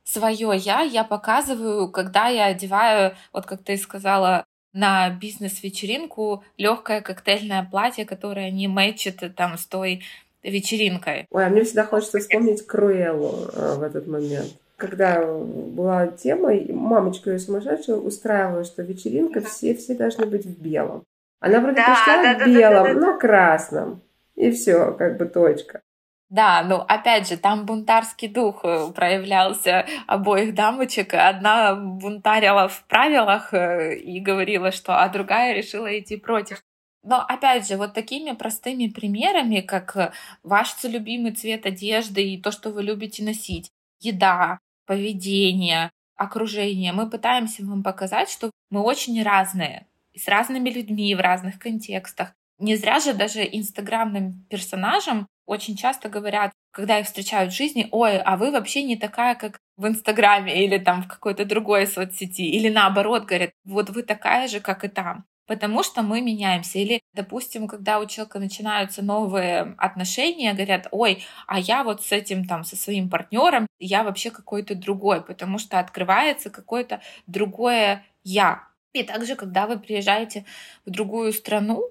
свое 0.04 0.52
я, 0.58 0.82
я 0.82 1.04
показываю, 1.04 1.90
когда 1.90 2.28
я 2.28 2.46
одеваю, 2.46 3.16
вот 3.34 3.46
как 3.46 3.64
ты 3.64 3.78
сказала, 3.78 4.46
на 4.74 5.10
бизнес-вечеринку 5.10 6.44
легкое 6.58 7.02
коктейльное 7.02 7.68
платье, 7.70 8.06
которое 8.06 8.52
не 8.52 8.68
мэчит 8.68 9.24
там 9.36 9.58
с 9.58 9.66
той 9.66 10.04
вечеринкой. 10.44 11.26
Ой, 11.32 11.46
а 11.46 11.50
мне 11.50 11.64
всегда 11.64 11.86
хочется 11.86 12.20
вспомнить 12.20 12.66
Круэллу 12.66 13.50
а, 13.54 13.76
в 13.76 13.84
этот 13.84 14.08
момент. 14.08 14.54
Когда 14.80 15.22
была 15.22 16.08
тема, 16.08 16.52
мамочка 16.70 17.32
ее 17.32 17.40
сумасшедшая 17.40 17.98
устраивала, 17.98 18.64
что 18.64 18.82
вечеринка, 18.82 19.42
все, 19.42 19.76
все 19.76 19.94
должны 19.94 20.26
быть 20.26 20.46
в 20.46 20.62
белом. 20.62 21.04
Она 21.42 21.60
вроде 21.60 21.76
да, 21.76 21.86
пришла 21.86 22.24
да, 22.24 22.46
в 22.46 22.48
белом, 22.48 22.84
да, 22.84 22.94
да, 22.94 22.94
да, 22.94 23.00
но 23.00 23.18
красном. 23.20 24.02
И 24.36 24.52
все, 24.52 24.94
как 24.94 25.18
бы 25.18 25.26
точка. 25.26 25.82
Да, 26.30 26.64
ну 26.64 26.76
опять 26.76 27.28
же, 27.28 27.38
там 27.38 27.66
бунтарский 27.66 28.28
дух 28.28 28.62
э, 28.64 28.92
проявлялся 28.94 29.86
обоих 30.06 30.54
дамочек. 30.54 31.14
Одна 31.14 31.76
бунтарила 31.76 32.68
в 32.68 32.86
правилах 32.88 33.54
э, 33.54 33.96
и 33.98 34.20
говорила, 34.20 34.72
что, 34.72 35.02
а 35.02 35.10
другая 35.10 35.56
решила 35.56 36.00
идти 36.00 36.18
против. 36.18 36.62
Но 37.04 37.26
опять 37.28 37.68
же, 37.68 37.78
вот 37.78 37.94
такими 37.94 38.34
простыми 38.34 38.88
примерами, 38.88 39.62
как 39.62 39.98
э, 39.98 40.12
ваш 40.44 40.76
любимый 40.84 41.32
цвет 41.32 41.66
одежды 41.66 42.22
и 42.22 42.42
то, 42.42 42.52
что 42.52 42.70
вы 42.70 42.84
любите 42.84 43.24
носить, 43.24 43.72
еда, 44.00 44.60
поведение, 44.90 45.92
окружение, 46.16 46.94
мы 46.94 47.08
пытаемся 47.08 47.64
вам 47.64 47.84
показать, 47.84 48.28
что 48.28 48.50
мы 48.72 48.82
очень 48.82 49.22
разные, 49.22 49.86
с 50.16 50.28
разными 50.28 50.72
людьми 50.72 51.14
в 51.14 51.20
разных 51.20 51.60
контекстах. 51.60 52.34
Не 52.58 52.76
зря 52.76 53.00
же 53.00 53.14
даже 53.14 53.42
инстаграмным 53.44 54.46
персонажам 54.50 55.28
очень 55.46 55.78
часто 55.78 56.10
говорят, 56.10 56.52
когда 56.72 56.98
их 56.98 57.06
встречают 57.06 57.54
в 57.54 57.56
жизни, 57.56 57.88
ой, 57.92 58.18
а 58.18 58.36
вы 58.36 58.50
вообще 58.50 58.82
не 58.82 58.98
такая, 58.98 59.36
как 59.36 59.60
в 59.78 59.86
Инстаграме 59.86 60.66
или 60.66 60.80
там 60.80 61.04
в 61.04 61.08
какой-то 61.08 61.46
другой 61.46 61.86
соцсети. 61.86 62.42
Или 62.42 62.70
наоборот, 62.70 63.26
говорят, 63.26 63.52
вот 63.66 63.92
вы 63.92 64.02
такая 64.02 64.48
же, 64.48 64.60
как 64.60 64.84
и 64.84 64.88
там. 64.88 65.26
Потому 65.50 65.82
что 65.82 66.04
мы 66.04 66.22
меняемся. 66.22 66.78
Или, 66.78 67.02
допустим, 67.16 67.68
когда 67.68 68.00
у 68.00 68.06
человека 68.06 68.38
начинаются 68.38 69.02
новые 69.02 69.74
отношения, 69.80 70.54
говорят, 70.54 70.88
ой, 70.92 71.26
а 71.48 71.60
я 71.60 71.84
вот 71.84 72.06
с 72.06 72.12
этим 72.12 72.46
там, 72.46 72.64
со 72.64 72.76
своим 72.76 73.10
партнером, 73.10 73.66
я 73.80 74.04
вообще 74.04 74.30
какой-то 74.30 74.76
другой, 74.76 75.24
потому 75.24 75.58
что 75.58 75.80
открывается 75.80 76.52
какое-то 76.52 77.02
другое 77.26 78.06
я. 78.24 78.68
И 78.94 79.02
также, 79.02 79.36
когда 79.36 79.66
вы 79.66 79.80
приезжаете 79.80 80.46
в 80.86 80.92
другую 80.92 81.34
страну, 81.34 81.84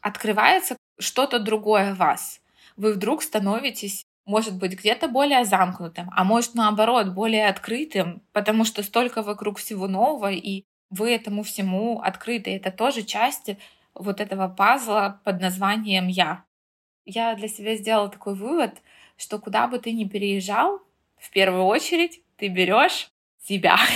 открывается 0.00 0.76
что-то 0.98 1.38
другое 1.38 1.94
в 1.94 1.98
вас 1.98 2.40
вы 2.76 2.94
вдруг 2.94 3.22
становитесь 3.22 4.04
может 4.26 4.58
быть, 4.58 4.78
где-то 4.78 5.08
более 5.08 5.46
замкнутым, 5.46 6.10
а 6.14 6.22
может, 6.22 6.54
наоборот, 6.54 7.08
более 7.14 7.48
открытым, 7.48 8.20
потому 8.32 8.66
что 8.66 8.82
столько 8.82 9.22
вокруг 9.22 9.56
всего 9.56 9.88
нового, 9.88 10.30
и 10.30 10.64
вы 10.90 11.12
этому 11.14 11.42
всему 11.42 12.00
открыты. 12.00 12.56
Это 12.56 12.70
тоже 12.70 13.02
часть 13.02 13.50
вот 13.94 14.20
этого 14.20 14.48
пазла 14.48 15.20
под 15.24 15.40
названием 15.40 16.08
«Я». 16.08 16.44
Я 17.04 17.34
для 17.34 17.48
себя 17.48 17.74
сделала 17.76 18.10
такой 18.10 18.34
вывод, 18.34 18.82
что 19.16 19.38
куда 19.38 19.66
бы 19.66 19.78
ты 19.78 19.92
ни 19.92 20.04
переезжал, 20.04 20.82
в 21.16 21.30
первую 21.30 21.64
очередь 21.64 22.20
ты 22.36 22.48
берешь 22.48 23.10
себя. 23.42 23.78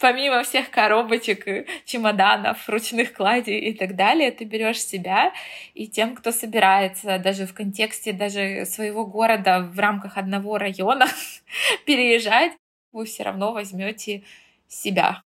помимо 0.00 0.42
всех 0.42 0.70
коробочек, 0.70 1.68
чемоданов, 1.84 2.68
ручных 2.68 3.12
кладей 3.12 3.60
и 3.60 3.74
так 3.74 3.96
далее, 3.96 4.30
ты 4.30 4.44
берешь 4.44 4.82
себя 4.82 5.32
и 5.74 5.86
тем, 5.86 6.14
кто 6.14 6.32
собирается 6.32 7.18
даже 7.18 7.46
в 7.46 7.54
контексте 7.54 8.12
даже 8.12 8.64
своего 8.66 9.06
города 9.06 9.60
в 9.60 9.78
рамках 9.78 10.16
одного 10.16 10.58
района 10.58 11.06
переезжать, 11.86 12.52
вы 12.92 13.04
все 13.06 13.22
равно 13.22 13.52
возьмете 13.52 14.22
себя. 14.68 15.22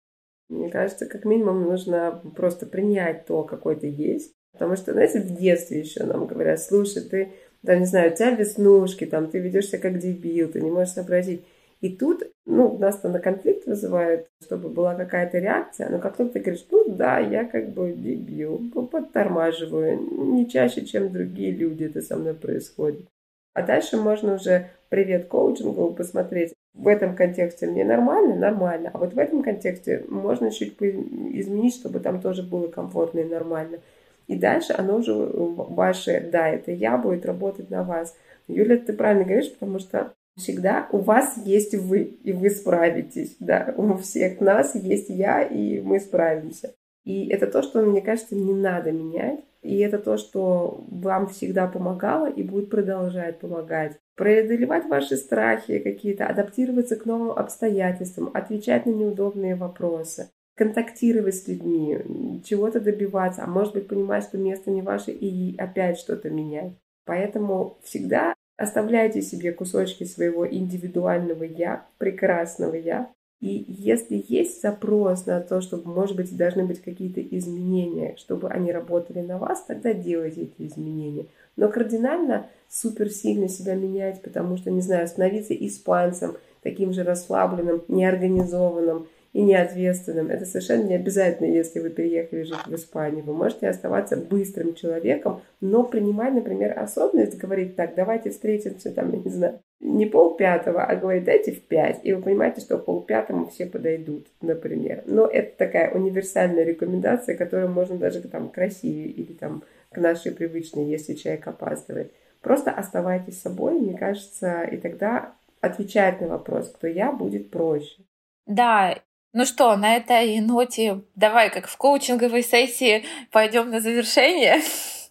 Мне 0.54 0.70
кажется, 0.70 1.06
как 1.06 1.26
минимум 1.26 1.64
нужно 1.64 2.22
просто 2.36 2.66
принять 2.66 3.26
то, 3.26 3.44
какой 3.44 3.76
ты 3.76 3.88
есть. 3.88 4.34
Потому 4.54 4.76
что, 4.76 4.94
знаете, 4.94 5.20
в 5.20 5.36
детстве 5.36 5.80
еще 5.80 6.04
нам 6.04 6.28
говорят, 6.28 6.62
слушай, 6.62 7.02
ты, 7.02 7.32
да, 7.64 7.76
не 7.76 7.86
знаю, 7.86 8.12
у 8.12 8.16
тебя 8.16 8.32
веснушки, 8.32 9.06
там, 9.06 9.30
ты 9.30 9.40
ведешься 9.40 9.80
как 9.80 9.98
дебил, 9.98 10.50
ты 10.50 10.62
не 10.62 10.70
можешь 10.70 10.94
сообразить. 10.94 11.44
И 11.82 11.90
тут, 11.90 12.24
ну, 12.46 12.78
нас-то 12.78 13.10
на 13.10 13.20
конфликт 13.20 13.66
вызывает, 13.66 14.28
чтобы 14.42 14.70
была 14.70 14.96
какая-то 14.96 15.40
реакция, 15.40 15.90
но 15.90 16.00
как 16.00 16.16
только 16.16 16.34
ты 16.34 16.40
говоришь, 16.40 16.66
ну 16.72 16.96
да, 16.96 17.20
я 17.20 17.44
как 17.44 17.74
бы 17.74 17.92
дебил, 17.92 18.62
подтормаживаю, 18.90 20.00
не 20.34 20.48
чаще, 20.48 20.86
чем 20.86 21.12
другие 21.12 21.52
люди 21.52 21.86
это 21.86 22.02
со 22.02 22.16
мной 22.16 22.36
происходит. 22.36 23.06
А 23.54 23.64
дальше 23.64 23.98
можно 23.98 24.36
уже 24.36 24.70
привет 24.90 25.28
коучингу 25.28 25.94
посмотреть, 25.94 26.54
в 26.74 26.88
этом 26.88 27.16
контексте 27.16 27.68
мне 27.68 27.86
нормально, 27.86 28.36
нормально, 28.36 28.92
а 28.94 28.98
вот 28.98 29.14
в 29.14 29.20
этом 29.20 29.44
контексте 29.44 30.04
можно 30.08 30.52
чуть 30.52 30.76
изменить, 30.82 31.76
чтобы 31.76 32.00
там 32.00 32.22
тоже 32.22 32.44
было 32.44 32.68
комфортно 32.68 33.20
и 33.20 33.26
нормально. 33.26 33.80
И 34.28 34.36
дальше 34.36 34.74
оно 34.78 34.98
уже 34.98 35.14
ваше, 35.14 36.30
да, 36.32 36.48
это 36.48 36.72
я, 36.72 36.98
будет 36.98 37.26
работать 37.26 37.70
на 37.70 37.84
вас. 37.84 38.16
Юля, 38.48 38.78
ты 38.78 38.94
правильно 38.94 39.26
говоришь, 39.26 39.54
потому 39.54 39.80
что 39.80 40.14
Всегда 40.36 40.88
у 40.92 40.98
вас 40.98 41.38
есть 41.46 41.76
вы, 41.76 42.02
и 42.24 42.34
вы 42.34 42.50
справитесь. 42.50 43.36
Да, 43.40 43.74
у 43.78 43.96
всех 43.98 44.42
нас 44.42 44.74
есть 44.74 45.10
я, 45.10 45.44
и 45.44 45.80
мы 45.80 46.00
справимся. 46.00 46.74
И 47.04 47.28
это 47.30 47.48
то, 47.48 47.62
что, 47.62 47.82
мне 47.82 48.02
кажется, 48.02 48.36
не 48.36 48.54
надо 48.54 48.92
менять. 48.92 49.42
И 49.62 49.80
это 49.80 49.98
то, 49.98 50.18
что 50.18 50.84
вам 50.90 51.28
всегда 51.28 51.68
помогало 51.68 52.30
и 52.30 52.44
будет 52.44 52.70
продолжать 52.70 53.40
помогать. 53.40 53.98
Преодолевать 54.16 54.86
ваши 54.86 55.16
страхи 55.16 55.80
какие-то, 55.80 56.28
адаптироваться 56.28 56.96
к 56.96 57.06
новым 57.06 57.32
обстоятельствам, 57.32 58.30
отвечать 58.34 58.86
на 58.86 58.92
неудобные 58.92 59.56
вопросы, 59.56 60.30
контактировать 60.56 61.36
с 61.36 61.48
людьми, 61.48 62.42
чего-то 62.46 62.80
добиваться, 62.80 63.44
а 63.44 63.48
может 63.48 63.74
быть 63.74 63.88
понимать, 63.88 64.24
что 64.24 64.38
место 64.38 64.70
не 64.70 64.82
ваше 64.82 65.12
и 65.12 65.58
опять 65.58 65.98
что-то 65.98 66.30
менять. 66.30 66.74
Поэтому 67.06 67.80
всегда 67.84 68.36
Оставляйте 68.56 69.22
себе 69.22 69.52
кусочки 69.52 70.04
своего 70.04 70.48
индивидуального 70.48 71.44
«я», 71.44 71.88
прекрасного 71.98 72.76
«я». 72.76 73.12
И 73.44 73.66
если 73.68 74.24
есть 74.30 74.62
запрос 74.62 75.26
на 75.26 75.42
то, 75.42 75.60
чтобы, 75.60 75.94
может 75.94 76.16
быть, 76.16 76.34
должны 76.38 76.64
быть 76.64 76.82
какие-то 76.82 77.22
изменения, 77.22 78.16
чтобы 78.16 78.48
они 78.48 78.72
работали 78.72 79.20
на 79.20 79.38
вас, 79.38 79.66
тогда 79.68 79.92
делайте 79.94 80.44
эти 80.44 80.66
изменения. 80.66 81.26
Но 81.58 81.68
кардинально 81.68 82.48
супер 82.70 83.10
сильно 83.10 83.50
себя 83.50 83.76
менять, 83.76 84.22
потому 84.22 84.56
что, 84.56 84.72
не 84.72 84.80
знаю, 84.80 85.10
становиться 85.10 85.54
испанцем, 85.54 86.38
таким 86.62 86.94
же 86.94 87.04
расслабленным, 87.04 87.84
неорганизованным, 87.90 89.08
и 89.34 89.42
неответственным. 89.42 90.30
Это 90.30 90.46
совершенно 90.46 90.84
не 90.84 90.96
обязательно, 90.96 91.48
если 91.48 91.80
вы 91.80 91.90
переехали 91.90 92.44
жить 92.44 92.66
в 92.68 92.76
Испанию. 92.76 93.24
Вы 93.24 93.34
можете 93.34 93.68
оставаться 93.68 94.16
быстрым 94.16 94.76
человеком, 94.76 95.42
но 95.60 95.84
принимать, 95.84 96.34
например, 96.34 96.78
особенность, 96.78 97.38
говорить 97.38 97.76
так, 97.76 97.96
давайте 97.96 98.30
встретимся 98.30 98.92
там, 98.92 99.12
я 99.12 99.20
не 99.20 99.30
знаю, 99.32 99.60
не 99.80 100.06
полпятого, 100.06 100.84
а 100.84 100.96
говорить, 100.96 101.26
дайте 101.26 101.52
в 101.52 101.62
пять. 101.64 102.00
И 102.04 102.14
вы 102.14 102.22
понимаете, 102.22 102.62
что 102.62 102.78
полпятому 102.78 103.48
все 103.48 103.66
подойдут, 103.66 104.28
например. 104.40 105.04
Но 105.06 105.26
это 105.26 105.58
такая 105.58 105.92
универсальная 105.92 106.64
рекомендация, 106.64 107.36
которую 107.36 107.70
можно 107.70 107.98
даже 107.98 108.22
там 108.22 108.50
красивее 108.50 109.08
или 109.08 109.34
там 109.34 109.64
к 109.92 109.98
нашей 109.98 110.32
привычной, 110.32 110.86
если 110.86 111.16
человек 111.16 111.48
опаздывает. 111.48 112.14
Просто 112.42 112.72
оставайтесь 112.72 113.42
собой, 113.42 113.74
мне 113.74 113.98
кажется, 113.98 114.64
и 114.64 114.78
тогда 114.78 115.34
отвечать 115.60 116.22
на 116.22 116.28
вопрос, 116.28 116.70
кто 116.70 116.88
я, 116.88 117.12
будет 117.12 117.50
проще. 117.50 118.04
Да, 118.46 118.98
ну 119.34 119.46
что, 119.46 119.76
на 119.76 119.96
этой 119.96 120.40
ноте 120.40 121.02
давай, 121.16 121.50
как 121.52 121.68
в 121.68 121.78
коучинговой 121.78 122.44
сессии, 122.44 123.04
пойдем 123.32 123.70
на 123.70 123.82
завершение. 123.82 124.62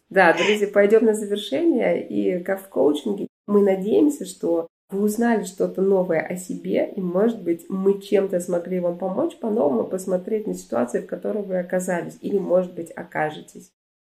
Да, 0.08 0.32
друзья, 0.32 0.68
пойдем 0.68 1.04
на 1.04 1.14
завершение. 1.14 2.06
И 2.06 2.42
как 2.42 2.62
в 2.62 2.68
коучинге, 2.68 3.28
мы 3.46 3.62
надеемся, 3.62 4.24
что 4.24 4.68
вы 4.90 5.04
узнали 5.04 5.44
что-то 5.44 5.80
новое 5.80 6.20
о 6.20 6.36
себе, 6.36 6.92
и, 6.94 7.00
может 7.00 7.42
быть, 7.42 7.64
мы 7.68 8.00
чем-то 8.00 8.38
смогли 8.40 8.78
вам 8.78 8.98
помочь 8.98 9.36
по-новому 9.36 9.84
посмотреть 9.84 10.46
на 10.46 10.54
ситуации, 10.54 11.00
в 11.00 11.06
которой 11.06 11.42
вы 11.42 11.58
оказались, 11.58 12.18
или, 12.20 12.38
может 12.38 12.74
быть, 12.74 12.90
окажетесь. 12.90 13.72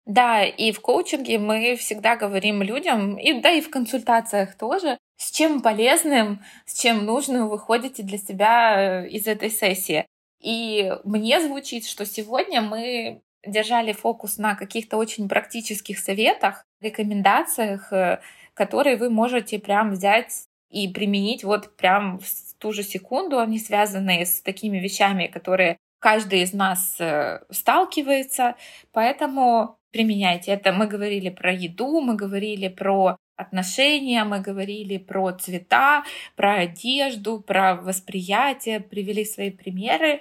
Да, 0.06 0.44
и 0.44 0.70
в 0.72 0.80
коучинге 0.80 1.38
мы 1.38 1.76
всегда 1.76 2.16
говорим 2.16 2.62
людям, 2.62 3.16
и 3.16 3.40
да 3.40 3.50
и 3.50 3.62
в 3.62 3.70
консультациях 3.70 4.54
тоже, 4.54 4.98
с 5.16 5.30
чем 5.30 5.62
полезным, 5.62 6.42
с 6.66 6.78
чем 6.78 7.06
нужным 7.06 7.48
вы 7.48 7.58
ходите 7.58 8.02
для 8.02 8.18
себя 8.18 9.04
э, 9.04 9.08
из 9.08 9.26
этой 9.26 9.50
сессии. 9.50 10.06
И 10.40 10.92
мне 11.04 11.40
звучит, 11.40 11.86
что 11.86 12.04
сегодня 12.04 12.60
мы 12.60 13.22
держали 13.46 13.92
фокус 13.92 14.36
на 14.36 14.54
каких-то 14.54 14.98
очень 14.98 15.26
практических 15.26 15.98
советах, 15.98 16.66
рекомендациях, 16.82 17.90
э, 17.90 18.20
которые 18.52 18.96
вы 18.96 19.08
можете 19.08 19.58
прям 19.58 19.92
взять 19.92 20.44
и 20.70 20.86
применить 20.88 21.44
вот 21.44 21.76
прям 21.76 22.18
в 22.18 22.54
ту 22.58 22.72
же 22.72 22.82
секунду. 22.82 23.38
Они 23.38 23.58
связаны 23.58 24.26
с 24.26 24.42
такими 24.42 24.78
вещами, 24.78 25.28
которые 25.28 25.78
каждый 26.04 26.42
из 26.42 26.52
нас 26.52 26.96
э, 27.00 27.40
сталкивается. 27.50 28.56
Поэтому 28.92 29.78
применяйте 29.90 30.52
это. 30.52 30.70
Мы 30.70 30.86
говорили 30.86 31.30
про 31.30 31.50
еду, 31.50 32.02
мы 32.02 32.14
говорили 32.14 32.68
про 32.68 33.16
отношения, 33.36 34.22
мы 34.24 34.40
говорили 34.40 34.98
про 34.98 35.32
цвета, 35.32 36.04
про 36.36 36.56
одежду, 36.56 37.40
про 37.40 37.76
восприятие, 37.76 38.80
привели 38.80 39.24
свои 39.24 39.50
примеры. 39.50 40.20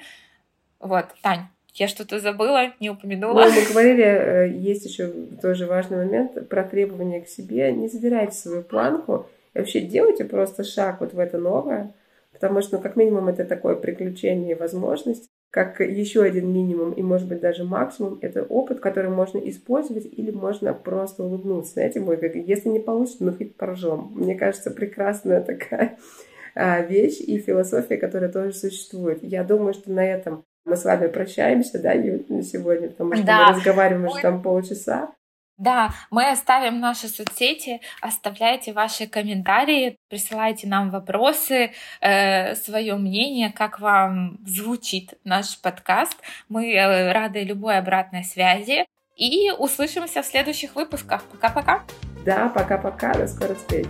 Вот, 0.79 1.07
Тань, 1.21 1.47
я 1.73 1.89
что-то 1.89 2.19
забыла, 2.19 2.71
не 2.79 2.89
упомянула. 2.89 3.43
Ну, 3.43 3.51
мы 3.51 3.65
говорили, 3.73 4.05
э, 4.05 4.53
есть 4.53 4.85
еще 4.85 5.11
тоже 5.41 5.65
важный 5.65 5.97
момент 5.97 6.47
про 6.47 6.63
требования 6.63 7.19
к 7.19 7.27
себе. 7.27 7.73
Не 7.73 7.89
задирайте 7.89 8.37
свою 8.37 8.63
планку. 8.63 9.25
И 9.53 9.59
вообще 9.59 9.81
делайте 9.81 10.23
просто 10.23 10.63
шаг 10.63 11.01
вот 11.01 11.13
в 11.13 11.19
это 11.19 11.37
новое. 11.37 11.93
Потому 12.31 12.61
что, 12.61 12.77
ну, 12.77 12.81
как 12.81 12.95
минимум, 12.95 13.27
это 13.27 13.43
такое 13.43 13.75
приключение 13.75 14.51
и 14.51 14.59
возможность 14.59 15.32
как 15.53 15.81
еще 15.81 16.23
один 16.23 16.51
минимум 16.51 16.93
и, 16.93 17.03
может 17.03 17.27
быть, 17.27 17.39
даже 17.39 17.63
максимум, 17.63 18.17
это 18.21 18.41
опыт, 18.41 18.79
который 18.79 19.11
можно 19.11 19.37
использовать 19.37 20.03
или 20.05 20.31
можно 20.31 20.73
просто 20.73 21.23
улыбнуться. 21.23 21.73
Знаете, 21.73 21.99
мой 21.99 22.17
как 22.17 22.33
если 22.33 22.69
не 22.69 22.79
получится, 22.79 23.23
ну 23.23 23.33
хоть 23.33 23.55
поржем. 23.55 24.13
Мне 24.15 24.33
кажется, 24.33 24.71
прекрасная 24.71 25.41
такая 25.41 25.99
а, 26.55 26.81
вещь 26.81 27.19
и 27.21 27.37
философия, 27.37 27.97
которая 27.97 28.31
тоже 28.31 28.53
существует. 28.53 29.19
Я 29.21 29.43
думаю, 29.43 29.75
что 29.75 29.91
на 29.91 30.03
этом 30.03 30.43
мы 30.65 30.75
с 30.75 30.85
вами 30.85 31.05
прощаемся, 31.05 31.79
да, 31.79 31.93
на 31.93 32.41
сегодня, 32.41 32.89
потому 32.89 33.13
что 33.13 33.23
да. 33.23 33.49
мы 33.49 33.55
разговариваем 33.55 34.07
уже 34.07 34.21
там 34.23 34.41
полчаса. 34.41 35.13
Да, 35.57 35.91
мы 36.09 36.29
оставим 36.31 36.79
наши 36.79 37.07
соцсети, 37.07 37.79
оставляйте 38.01 38.73
ваши 38.73 39.05
комментарии, 39.07 39.97
присылайте 40.09 40.67
нам 40.67 40.89
вопросы, 40.89 41.71
э, 42.01 42.55
свое 42.55 42.95
мнение, 42.95 43.51
как 43.51 43.79
вам 43.79 44.39
звучит 44.45 45.13
наш 45.23 45.61
подкаст. 45.61 46.17
Мы 46.49 46.73
э, 46.73 47.11
рады 47.11 47.43
любой 47.43 47.77
обратной 47.77 48.23
связи 48.23 48.85
и 49.15 49.51
услышимся 49.51 50.23
в 50.23 50.25
следующих 50.25 50.75
выпусках. 50.75 51.23
Пока-пока. 51.25 51.83
Да, 52.25 52.49
пока-пока, 52.49 53.13
до 53.13 53.27
скорых 53.27 53.57
встреч. 53.57 53.87